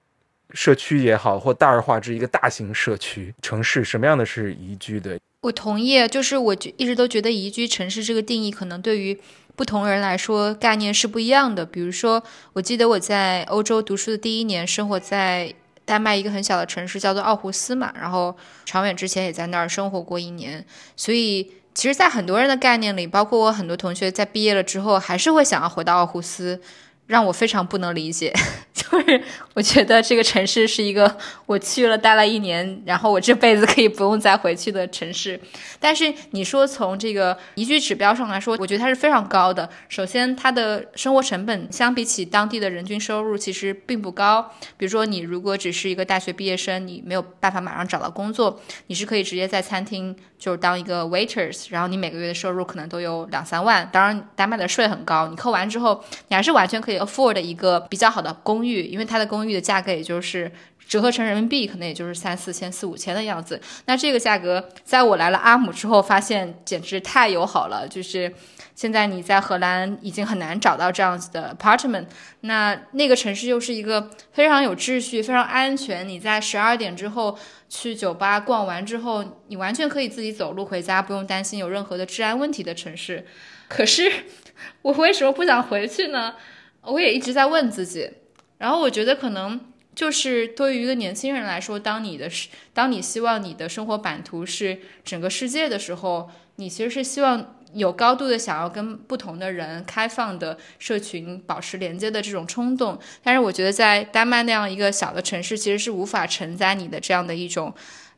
[0.54, 5.20] 社区也好，或大而化之一个大型社区城市，什么样的是宜居的？
[5.42, 9.18] 我同意，就是我一直都觉得宜居城市这个定义，可能对于
[9.56, 11.66] 不同人来说概念是不一样的。
[11.66, 12.22] 比如说，
[12.54, 15.54] 我记得我在欧洲读书的第一年，生活在
[15.86, 17.94] 丹麦一个很小的城市，叫做奥胡斯嘛。
[17.96, 18.36] 然后
[18.66, 21.44] 长远之前也在那儿生活过一年，所以
[21.74, 26.60] 其实，在很多人的概念里，包括我很多同学在毕业了之后，还是会想要回到奥胡斯。
[27.08, 28.34] 让我非常不能理解，
[28.74, 35.40] 就是我觉得这个城市是一个我去了待了一年，然后我这辈子可以不用再回去的城市。
[35.80, 39.70] 但是你说从这个宜居指标上来说，我觉得它是非常高的。
[39.88, 44.52] 首先，它的生活成本相比起当地的人均收入其实并不高。
[44.76, 53.88] 比如说，你如果只是一个大学毕业生，你没有办法马上找到工作，你是可以直接在餐厅就是当一个 waiters，然后你每个月的收入可能都有两三万。
[53.94, 56.97] 当然，丹麦的税很高，你扣完之后，你还是完全可以。
[57.00, 60.52] Afford 的一个比较好的公寓，因为它的公寓的价格也就是
[60.88, 63.60] 折合成人民币，可能也就是三四千、四五千的样子。
[63.86, 67.86] 那这个价格，在我来了阿姆之后，发现简直太友好了。
[67.88, 68.34] 就是
[68.74, 72.06] 现在你在荷兰已经很难找到这样子的 apartment。
[72.42, 76.08] 那那个城市又是一个非常有秩序、非常安全。
[76.08, 77.38] 你在十二点之后
[77.68, 83.26] 去酒吧逛完之后，你完全可以自己走路回家，不用担心有任何的治安问题的城市。
[83.68, 84.10] 可是
[84.82, 86.36] 我为什么不想回去呢？
[86.92, 88.10] 我也一直在问自己，
[88.58, 89.60] 然后我觉得可能
[89.94, 92.30] 就是对于一个年轻人来说，当你的
[92.74, 102.98] 当你希望你的生活版图是整个世界的时候，你其实是希望有高度的想要跟不同的人、开放的社群保持连接的这种冲动。
[103.22, 107.74] 但是我觉得在丹麦那样一个小的城市，其实是无法承载你的这样的一种。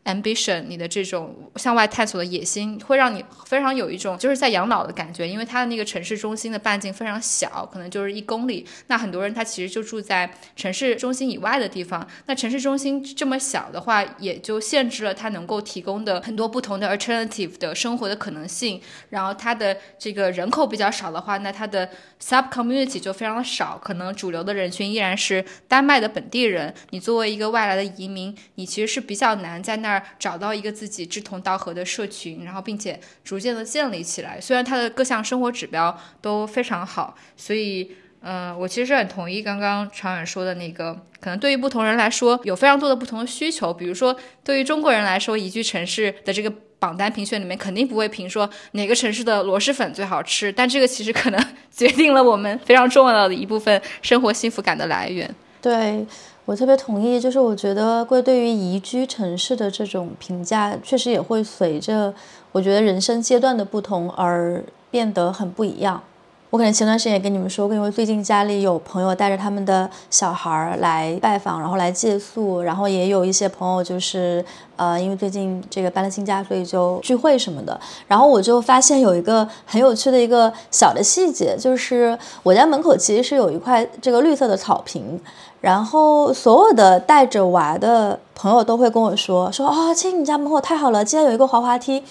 [0.06, 8.66] ambition，你的这种向外探索的野心，会让你非常有一种就是在养老的感觉，因为它的那个城市中心的半径非常小，可能就是一公里。
[8.88, 12.08] 那很多人他其实就住在城市中心以外的地方。
[12.26, 18.82] 那城市中心这么小的话，也就限制了它能够提供的很多不同的 alternative 的生活的可能性。
[19.10, 21.88] 然后它的这个人口比较少的话，那它的
[22.20, 26.74] sub community 就非常的少，可能主流的人群依然是丹麦的本地人。
[26.89, 29.88] 你作为一个外来的移民，你其实是比较难在那。
[30.19, 34.41] 找到一个自己志同道合的社群，然后并且逐渐的建立起来。
[34.41, 37.89] 虽然他的各项生活指标都非常好，所以，
[38.21, 43.73] 嗯，我其实很同意刚刚常远说的那个，可能对于不同人来说有非常多的不同的需求。
[43.73, 44.13] 比如说，
[44.43, 55.29] 对于中国人来说，宜居城市的这个榜单评选里面肯定不会评说哪个城市的螺蛳粉最好吃，但这个其实可能决定了我们非常重要的一部分生活幸福感的来源。
[55.61, 56.05] 对
[56.45, 62.13] 我特别同意，就是我觉得贵对于宜居城市的这种评价，确实也会随着
[62.51, 66.01] 我觉得人生阶段的不同而变得很不一样。
[66.49, 74.43] 我可能前段时间也跟你们说过，因为最近家里有朋友带着他们的小孩儿来拜访，然后来借宿，然后也有一些朋友就是
[74.75, 77.79] 呃，因为最近这个搬了新家，所以就聚会什么的。
[78.07, 85.21] 然后我就发现有一个很有趣的一个小的细节，就是我家门口其实是有一块这个绿色的草坪，
[85.62, 92.03] 然后所有的带着娃的朋友都会跟我说说啊，亲，你家门口太好了，竟然有一个滑滑梯。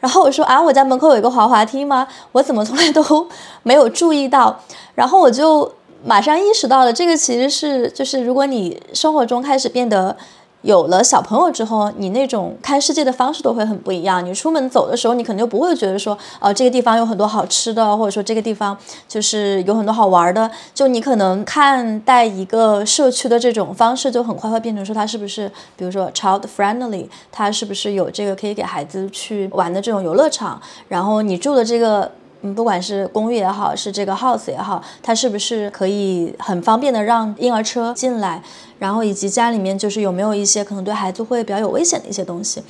[0.00, 2.06] 然后我说啊，我家门口有一个滑滑梯吗？
[2.32, 3.26] 我怎么从来都
[3.62, 4.60] 没有注意到？
[4.94, 5.72] 然后我就
[6.04, 10.16] 马上意识到了，这个其实是就是如果你生活中开始变得。
[10.66, 14.24] 有了小朋友之后，你那种看世界的方式都会很不一样。
[14.26, 20.50] 你出门走的时候，你可能就不会觉得说，呃，这个地方有很多好吃的，或者说这个地方就是有很多好玩的。
[20.74, 30.60] 就你可能看待一个社区的这种方式，就很快会变成说，它是不是，比如说 child friendly，它是不是有这个可以给孩子去玩的这种游乐场？
[30.88, 32.10] 然后你住的这个。
[32.54, 38.42] 不管是公寓也好，是这个 house 也好，它是不是可以很方便的让婴儿车进来？
[38.78, 42.62] 然后以及家里面就是有没有一些可能对孩子会比较有危险的一些东西？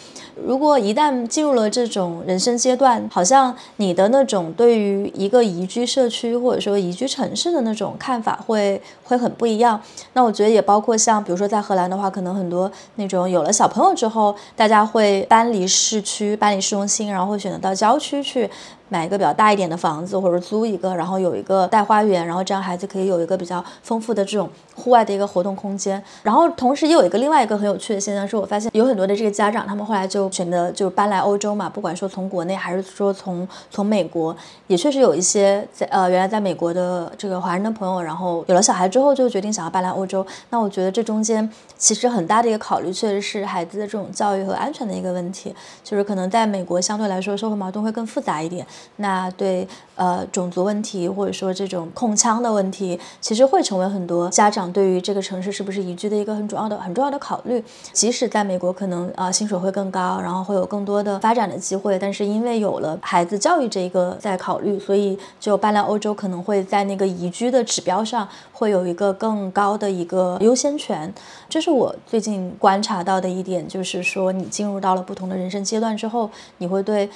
[0.46, 9.80] 如果一旦进入了这种人生阶段，好像你的那种对于一个宜居社区或者说宜居城市的那种看法会会很不一样。
[10.12, 18.48] 那我觉得也包括像比如说在荷兰的话，可能很多那种有了小朋友之后，大家会搬离市区，搬离市中心，然后会选择到郊区去。
[18.88, 26.02] 买一个比较大一点的房子，或者租一个，然后有一个带花园，然后这样孩子可以有一个比较丰富的这种户外的一个活动空间。
[26.22, 40.24] 然后同时也有一个另外一个很有趣的现象，是我发现有很多的这个家长，他们后来就选择就搬来欧洲嘛，不管说从国内还是说从从美国，也确实有一些在呃原来在美国的这个华人的朋友，然后有了小孩之后就决定想要搬来欧洲。
[40.50, 45.54] 那我觉得这中间其实很大的一个考虑，确实是孩子的这种教育和安全的一个问题，
[45.84, 48.66] 就是可能在美国相对来说社会矛盾会更复杂一点。
[48.96, 57.62] 那对呃种族问题或者说这种控枪的问题，其实会成为很多家长对于这个城市是不是宜居的一个很重要的很重要的考虑。
[57.92, 71.12] 即使在美国可能啊薪水会更高，然后会有更多的发展的机会，但是因为有了孩子教育这一个在考虑，所以就搬来欧洲可能会在那个宜居的指标上会有一个更高的一个优先权。
[71.48, 77.08] 这是我最近观察到的一点，就是说你进入到了不同的人生阶段之后，你会对。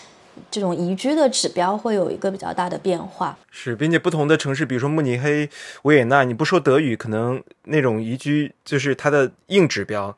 [0.51, 5.51] 这种宜居的指标会有一个比较大的变化，是，并且不同的城市，比如说慕尼黑、
[5.83, 10.17] 维也纳，你不说德语，可能那种宜居就是它的硬指标，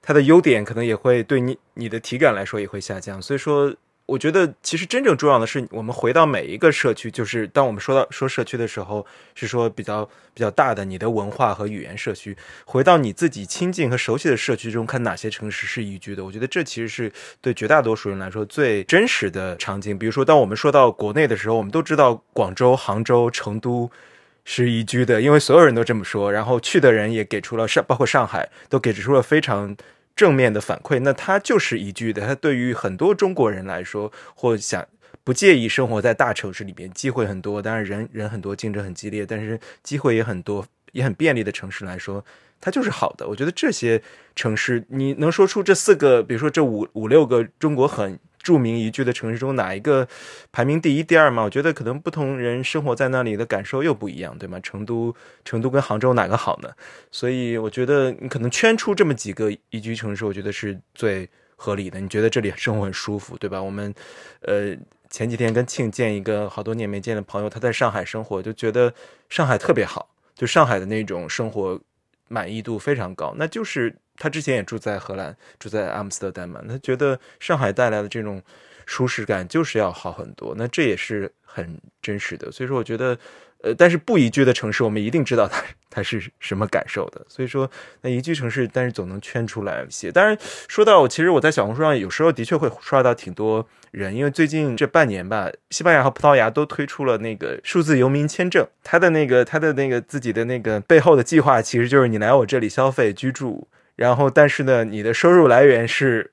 [0.00, 3.74] 它的优点可能也会对你你的体感来说也会下降，所以说。
[4.06, 12.36] 我觉得其实真正重要的是，我们回到每一个社区，就是当我们说到说社区的时候，是说比较比较大的你的文化和语言社区，
[12.66, 16.22] 回到你自己亲近和熟悉的社区中，看哪些城市是宜居的。
[16.22, 19.98] 我觉得这其实是对绝大多数人来说最真实的场景。
[19.98, 23.90] 比如说，当我们说到国内的时候，我们都知道广州、杭州、成都
[24.44, 29.74] 是宜居的，因为所有人都这么说，然后去的人也给出了上，包括上海都给出了非常。
[30.14, 32.26] 正面的反馈，那它就是宜居的。
[32.26, 34.86] 它对于很多中国人来说，或想
[35.22, 42.24] 不介意生活在大城市里边，机会很多，当然人人很多，竞争很激烈，但是机会也很多，也很便利的城市来说，
[42.60, 43.26] 它就是好的。
[43.28, 44.02] 我觉得这些
[44.36, 48.18] 城市，你能说出这四个，比如说这五五六个中国很。
[48.44, 50.06] 著名宜居的城市中，哪一个
[50.52, 51.42] 排名第一、第二嘛？
[51.42, 54.60] 我觉得可能不同人生活在那里的感受又不一样，对吗？
[54.60, 55.12] 成都、
[55.46, 56.68] 成都跟杭州哪个好呢？
[57.10, 61.26] 所以我觉得你可能圈出这么几个宜居城市，我觉得是最
[61.56, 61.98] 合理的。
[61.98, 63.62] 你觉得这里生活很舒服，对吧？
[63.62, 63.92] 我们
[64.42, 64.76] 呃
[65.08, 68.92] 前几天跟庆见一个好多年没见的朋友，他在上海生活，就觉得
[69.30, 71.80] 上海特别好，就上海的那种生活
[72.28, 73.96] 满意度非常高，那就是。
[74.16, 76.60] 他之前也住在荷兰，住在阿姆斯特丹嘛。
[76.68, 78.40] 他觉得上海带来的这种
[78.86, 82.50] 舒适感就是要好很多，那这也是很真实的。
[82.52, 83.18] 所以说，我觉得，
[83.62, 87.24] 呃，但是不宜居的城市，我们一定知道它它是什么感受的。
[87.28, 87.70] 所以说，
[88.02, 90.12] 那宜居城市，但是总能圈出来一些。
[90.12, 90.36] 当然，
[90.68, 103.66] 说到其实我在小红书上有时候的确会刷到挺多人，因为最近这半年吧，西班牙和葡萄牙都推出了那个数字游民签证，他的那个他的那个自己的那个背后的计划，其实就是你来我这里消费居住。
[103.96, 106.32] 然后，但是呢，你的收入来源是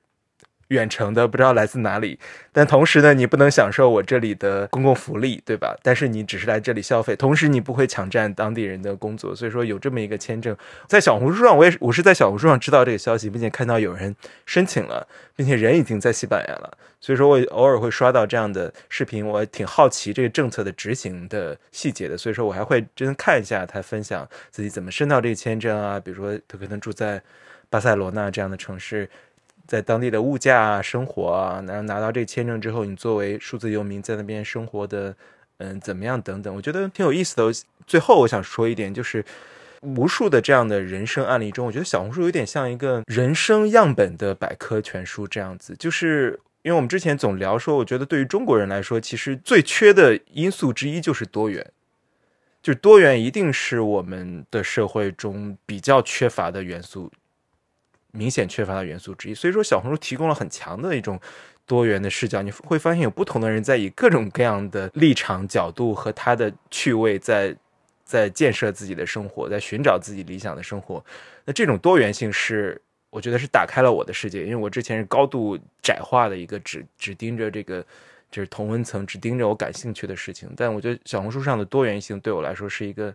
[0.68, 2.18] 远程的，不知道来自哪里。
[2.50, 5.76] 但同时呢，你不能享受我这里的公共福利，对吧？
[5.82, 9.34] 但是你只是来这里消费，同时你不会抢占当地人的工作。
[9.34, 10.56] 所以说有这么一个签证，
[10.86, 15.06] 在小红书上，我也是我是在小红书上知道这个消息，并且看到有人申请了，
[15.36, 16.78] 并且人已经在西班牙了。
[17.00, 22.16] 所以说我偶尔会刷到这样的视频，我挺好奇这个政策的执行的细节的。
[22.16, 27.20] 所以说我还会真看一下他分享自己怎么申到这个签证啊，比如说他可能住在
[27.72, 29.08] 巴塞罗那这样的城市。
[29.64, 35.14] 在当地的物价啊、生活啊，然后拿到这个签证之后，你作为数字游民在那边生活的，
[35.58, 37.50] 嗯，怎么样等等，我觉得挺有意思的。
[37.86, 39.24] 最后我想说一点，就是
[39.80, 45.74] 无数的这样的人生案例中，我觉得小红书有点像一个人生样本的百科全书这样子。
[45.78, 51.64] 就是因为我们之前总聊说，我觉得对于中国人来说，其实最缺的因素之一就是多元，
[52.60, 57.10] 就是多元一定是我们的社会中比较缺乏的元素。
[58.12, 61.18] 明显缺乏的元素之一，所以说小红书提供了很强的一种
[61.66, 67.56] 多元的视角，你会发现有不同的人在以各种各样的立场、角度和他的趣味在
[68.04, 71.02] 在建设自己的生活，在寻找自己理想的生活。
[71.46, 77.82] 那这种多元性是我觉得是打开了我的世界，因为我之前是高度窄化的一个只只盯着这个
[78.30, 80.50] 就是同温层，只盯着我感兴趣的事情。
[80.54, 83.14] 但我觉得小红书上的多元性对我来说是一个。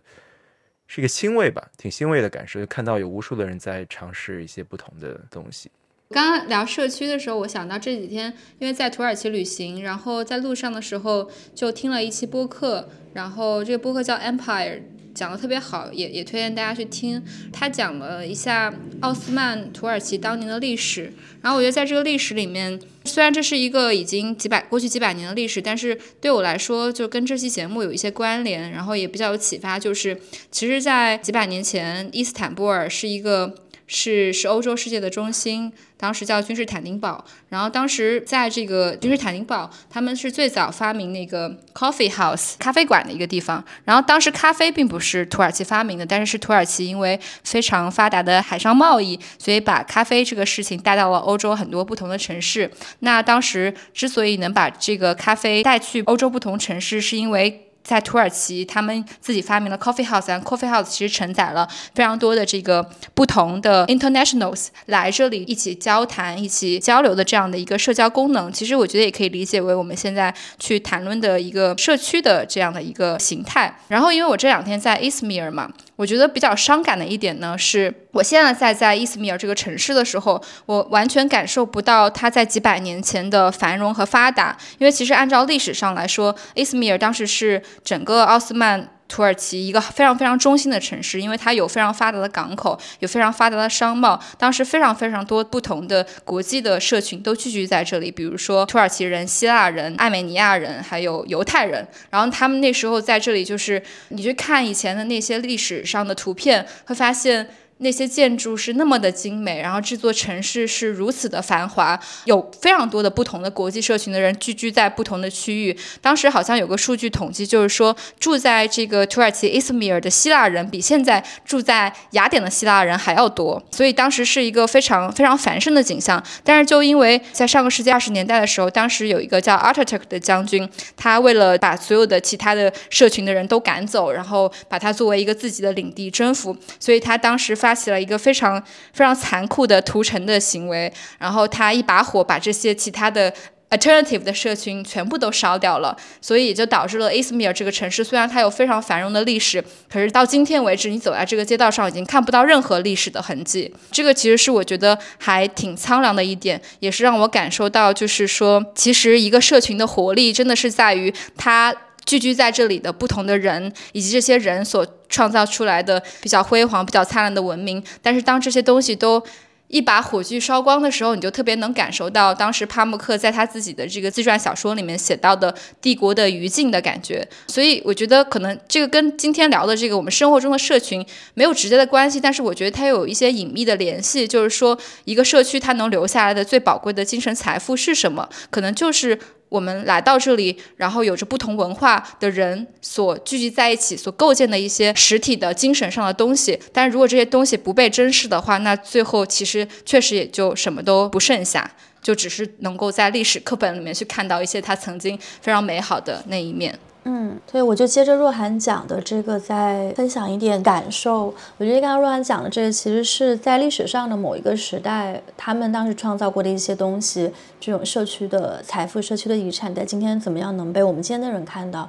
[0.88, 5.70] 是一个欣慰吧，挺欣慰的感受，就看到有无数的人在尝试一些不同的东西。
[6.10, 14.82] 刚刚聊社区的时候，我想到这几天因为在土耳其旅行，然后在路上的时候就听了一期播客，然后这个播客叫 Empire。
[15.14, 17.20] 讲的特别好，也也推荐大家去听。
[17.52, 29.76] 他讲了一下奥斯曼土耳其当年的历史，然后我觉得在这个历史里面，虽然这是一个已经几百过去几百年的历史，但是对我来说就跟这期节目有一些关联，然后也比较有启发。
[29.76, 30.16] 就是
[30.52, 33.52] 其实，在几百年前，伊斯坦布尔是一个。
[33.88, 37.24] 是是欧洲世界的中心，当时叫君士坦丁堡。
[37.48, 43.64] 然后当时在这个君士坦丁堡，他们是最早发明那个 coffee house 咖啡馆的一个地方。
[43.84, 52.70] 然后当时咖啡并不是土耳其发明的，但是是土耳其因为非常发达的海上贸易，所以把咖啡这个事情带到了欧洲很多不同的城市。
[53.00, 57.64] 那当时之所以能把这个咖啡带去欧洲不同城市，是因为。
[57.88, 68.52] 在土耳其，他们自己发明了 coffee house，coffee house 其实承载了非常多的这个不同的 internationals 来这里一起交谈、一起交流的这样的一个社交功能。
[68.52, 73.74] 其实我觉得也可以理解为我们现在去谈论的一个社区的这样的一个形态。
[73.88, 75.72] 然后，因为我这两天在伊斯米尔嘛。
[75.98, 84.56] 我觉得比较伤感的一点呢，是我现在在在伊斯米尔这个城市的时候，我完全感受不到它在几百年前的繁荣和发达。
[84.78, 88.88] 因为其实按照历史上来说，伊斯米尔当时是整个奥斯曼。
[89.08, 94.20] 土耳其一个非常非常中心的城市，因为它有非常发达的港口，有非常发达的商贸。
[94.36, 101.88] 当时非常非常多不同的国际的社群都聚集在这里，比如说土耳其人、希腊人、艾美尼亚人，还有犹太人。
[102.10, 107.48] 然后他们那时候在这里，就是你去看以前的那些历史上的图片，会发现。
[107.78, 115.78] 那些建筑是那么的精美，然后这座城市是如此的繁华，有非常多的不同的国际社群的人聚居在不同的区域。
[116.00, 126.20] 当时好像有个数据统计，就是说住在这个土耳其伊斯米尔的希腊人比现在住在雅典的希腊人还要多，所以当时是一个非常非常繁盛的景象。
[126.42, 137.67] 但是就因为在上个世纪二十年代的时候，当时有一个叫 Ataturk 的将军，他为了把所有的其他的社群的人都赶走，然后把它作为一个自己的领地征服，所以他当时发。
[137.68, 138.58] 发起了一个非常
[138.94, 143.30] 非常残酷的屠城的行为，然后他一把火把这些其他的
[143.68, 153.70] alternative 的社群全部都烧掉了，所以也就导致了伊斯米尔这个城市虽然它有非常繁荣的历史，可是到今天为止，你走在这个街道上已经看不到任何历史的痕迹。
[153.92, 161.74] 这个其实是我觉得还挺苍凉的一点，也是让我感受到，就是说，其实一个社群的活力真的是在于它。
[162.06, 167.82] 聚居在这里的不同的人，以及这些人所创造出来的比较辉煌、比较灿烂的文明。
[168.02, 169.22] 但是，当这些东西都
[169.68, 177.28] 一把火炬烧光的时候，你就特别能感受到当时帕慕克在他自己的这个自传小说里面写到的帝国的余烬的感觉。
[177.48, 181.04] 所以，我觉得可能这个跟今天聊的这个我们生活中的社群
[181.34, 184.26] 没有直接的关系，但是我觉得它有一些隐秘的联系。
[184.26, 188.28] 就是说，一个社区它能留下来的最宝贵的精神财富是什么？
[188.50, 189.18] 可能就是。
[189.48, 196.58] 我们来到这里，然后有着不同文化的人所聚集在一起，所构建的一些实体的精神上的东西。
[196.72, 201.70] 但如果这些东西不被珍视的话，那最后其实确实也就什么都不剩下，
[202.02, 206.78] 就只是能够在历史课本里面去看到一些他曾经非常美好的那一面。
[207.10, 211.32] 嗯，所以我就接着若涵讲的这个，再分享一点感受。
[211.56, 221.88] 我觉得刚刚若涵讲的这个，其实是在历史上的某一个时代，他们当时创造过的一些东西，这种社区的财富、社区的遗产，在今天怎么样能被我们今天的人看到？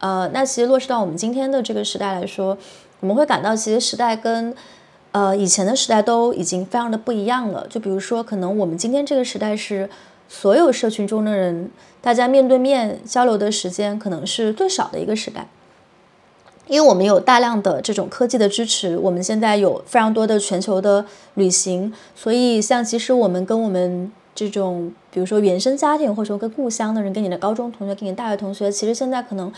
[0.00, 2.58] 呃，那其实落实到我们今天的这个时代来说，
[3.00, 4.54] 我们会感到其实时代跟
[5.12, 7.66] 呃以前的时代都已经非常的不一样了。
[7.70, 9.88] 就比如说，可能我们今天这个时代是
[10.28, 11.70] 所有社群中的人。
[12.02, 15.46] 大家面对面交流的时间可能是最少的一个时代，
[16.66, 29.52] 因为我们有大量的这种科技的支持，我们现在有非常多的全球的旅行，所以像其实我们跟我们这种，比如说原生家庭或者说跟故乡的人，跟你的高中同学，跟你大学同学，其实现在可能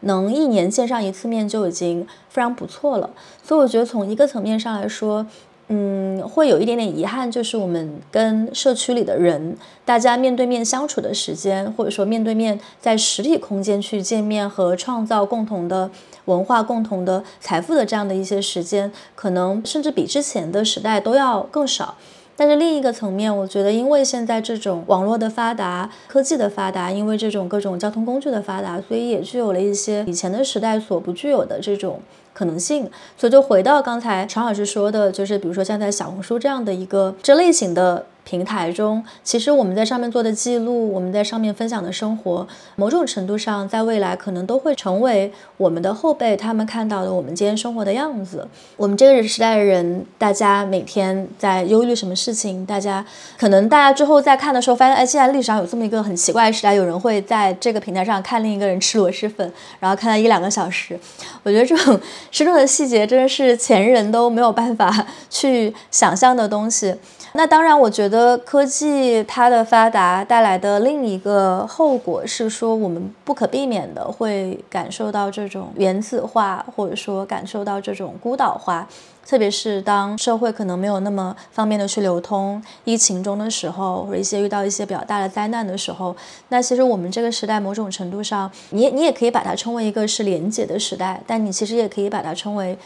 [0.00, 3.10] 能一年见上一次面就已经非常不错了。
[3.42, 5.26] 所以我觉得从一个层面上来说。
[5.70, 9.54] 嗯，会有一点点遗憾，就是我们跟社区里的人，
[9.84, 15.90] 大家面对面相处的时间，或者说面对面在实体空间去见面和创造共同的
[16.24, 21.96] 文化、共同的财富的这样的一些时间，可能甚至比之前的时代都要更少。
[22.34, 32.00] 但是另一个层面，我觉得因为现在这种网络的发达、科技的发达，因为这种各种交通工具的发达，所以也具有了一些以前的时代所不具有的这种。
[32.38, 38.06] 可能性，所以就回到刚才常老师说的，就是比如说像在小红书这样的一个这类型的。
[38.28, 48.46] 平台中，其实我们在上面做的记录，我们在上面分享的生活，某种程度上，在未来可能都会成为我们的后辈他们看到的我们今天生活的样子。
[48.76, 52.66] 我们这个时代的人，大家每天在忧虑什么事情？
[52.66, 53.02] 大家
[53.38, 59.50] 可能大家之后在看的时候，发现，哎，现在历史上有这么一个很奇怪的时代，有人会在这个平台上看另一个人吃螺蛳粉，
[59.80, 61.00] 然后看了一两个小时。
[61.44, 61.98] 我觉得这种
[62.30, 66.94] 生动的细节，真的是前人都没有办法去想象的东西。
[67.34, 78.88] 那当然，我觉得科技它的发达带来的另一个后果是说，我们不可避免的会感受到这种原子化，或者说感受到这种孤岛化。
[79.26, 86.16] 特别是当社会可能没有那么方便的去流通，疫情中的时候，或者一些遇到一些比较大的灾难的时候，
[86.48, 92.78] 那其实我们这个时代某种程度上，你你也可以把它称为一个是连接的时代，但你其实也可以把它称为。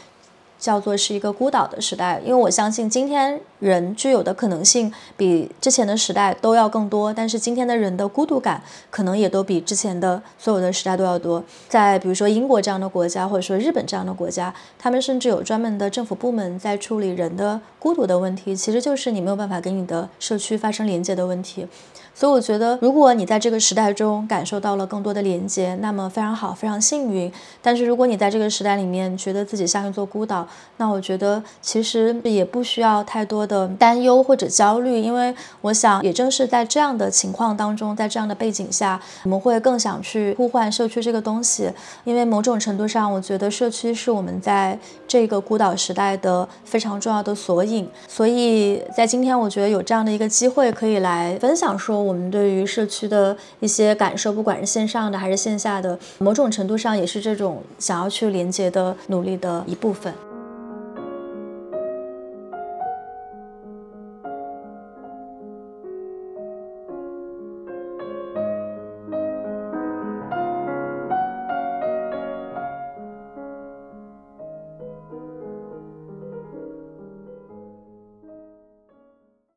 [0.63, 11.43] 叫做是一个孤岛的时代，因为我相信今天人具有的可能性比之前的时代都要更多，但是今天的人的孤独感可能也都比之前的所有的时代都要多。
[11.67, 21.67] 在比如说英国这样的国家，或者说日本这样的国家，他们甚至有专门的政府部门在处理人的孤独的问题，其实就是你没有办法跟你的社区发生连接的问题。
[22.15, 27.31] 所以我觉得，如果你在这个时代中感受到了更多的连接，那么非常好，非常幸运。
[27.59, 30.47] 但是如果你在这个时代里面觉得自己像一座孤岛，
[30.77, 41.71] 那我觉得其实也不需要太多的担忧或者焦虑，因为我想，也正是在这样的情况当中，在这样的背景下，我们会更想去呼唤社区这个东西，
[42.03, 47.89] 因为某种程度上，我觉得社区是我们在这个孤岛时代的非常重要的索引。
[48.07, 52.02] 所以在今天，我觉得有这样的一个机会，可以来分享说。
[52.03, 60.13] 我们对于社区的一些感受，不管是线上的还是线下的，某种程度上也是这种想要去连接的努力的一部分。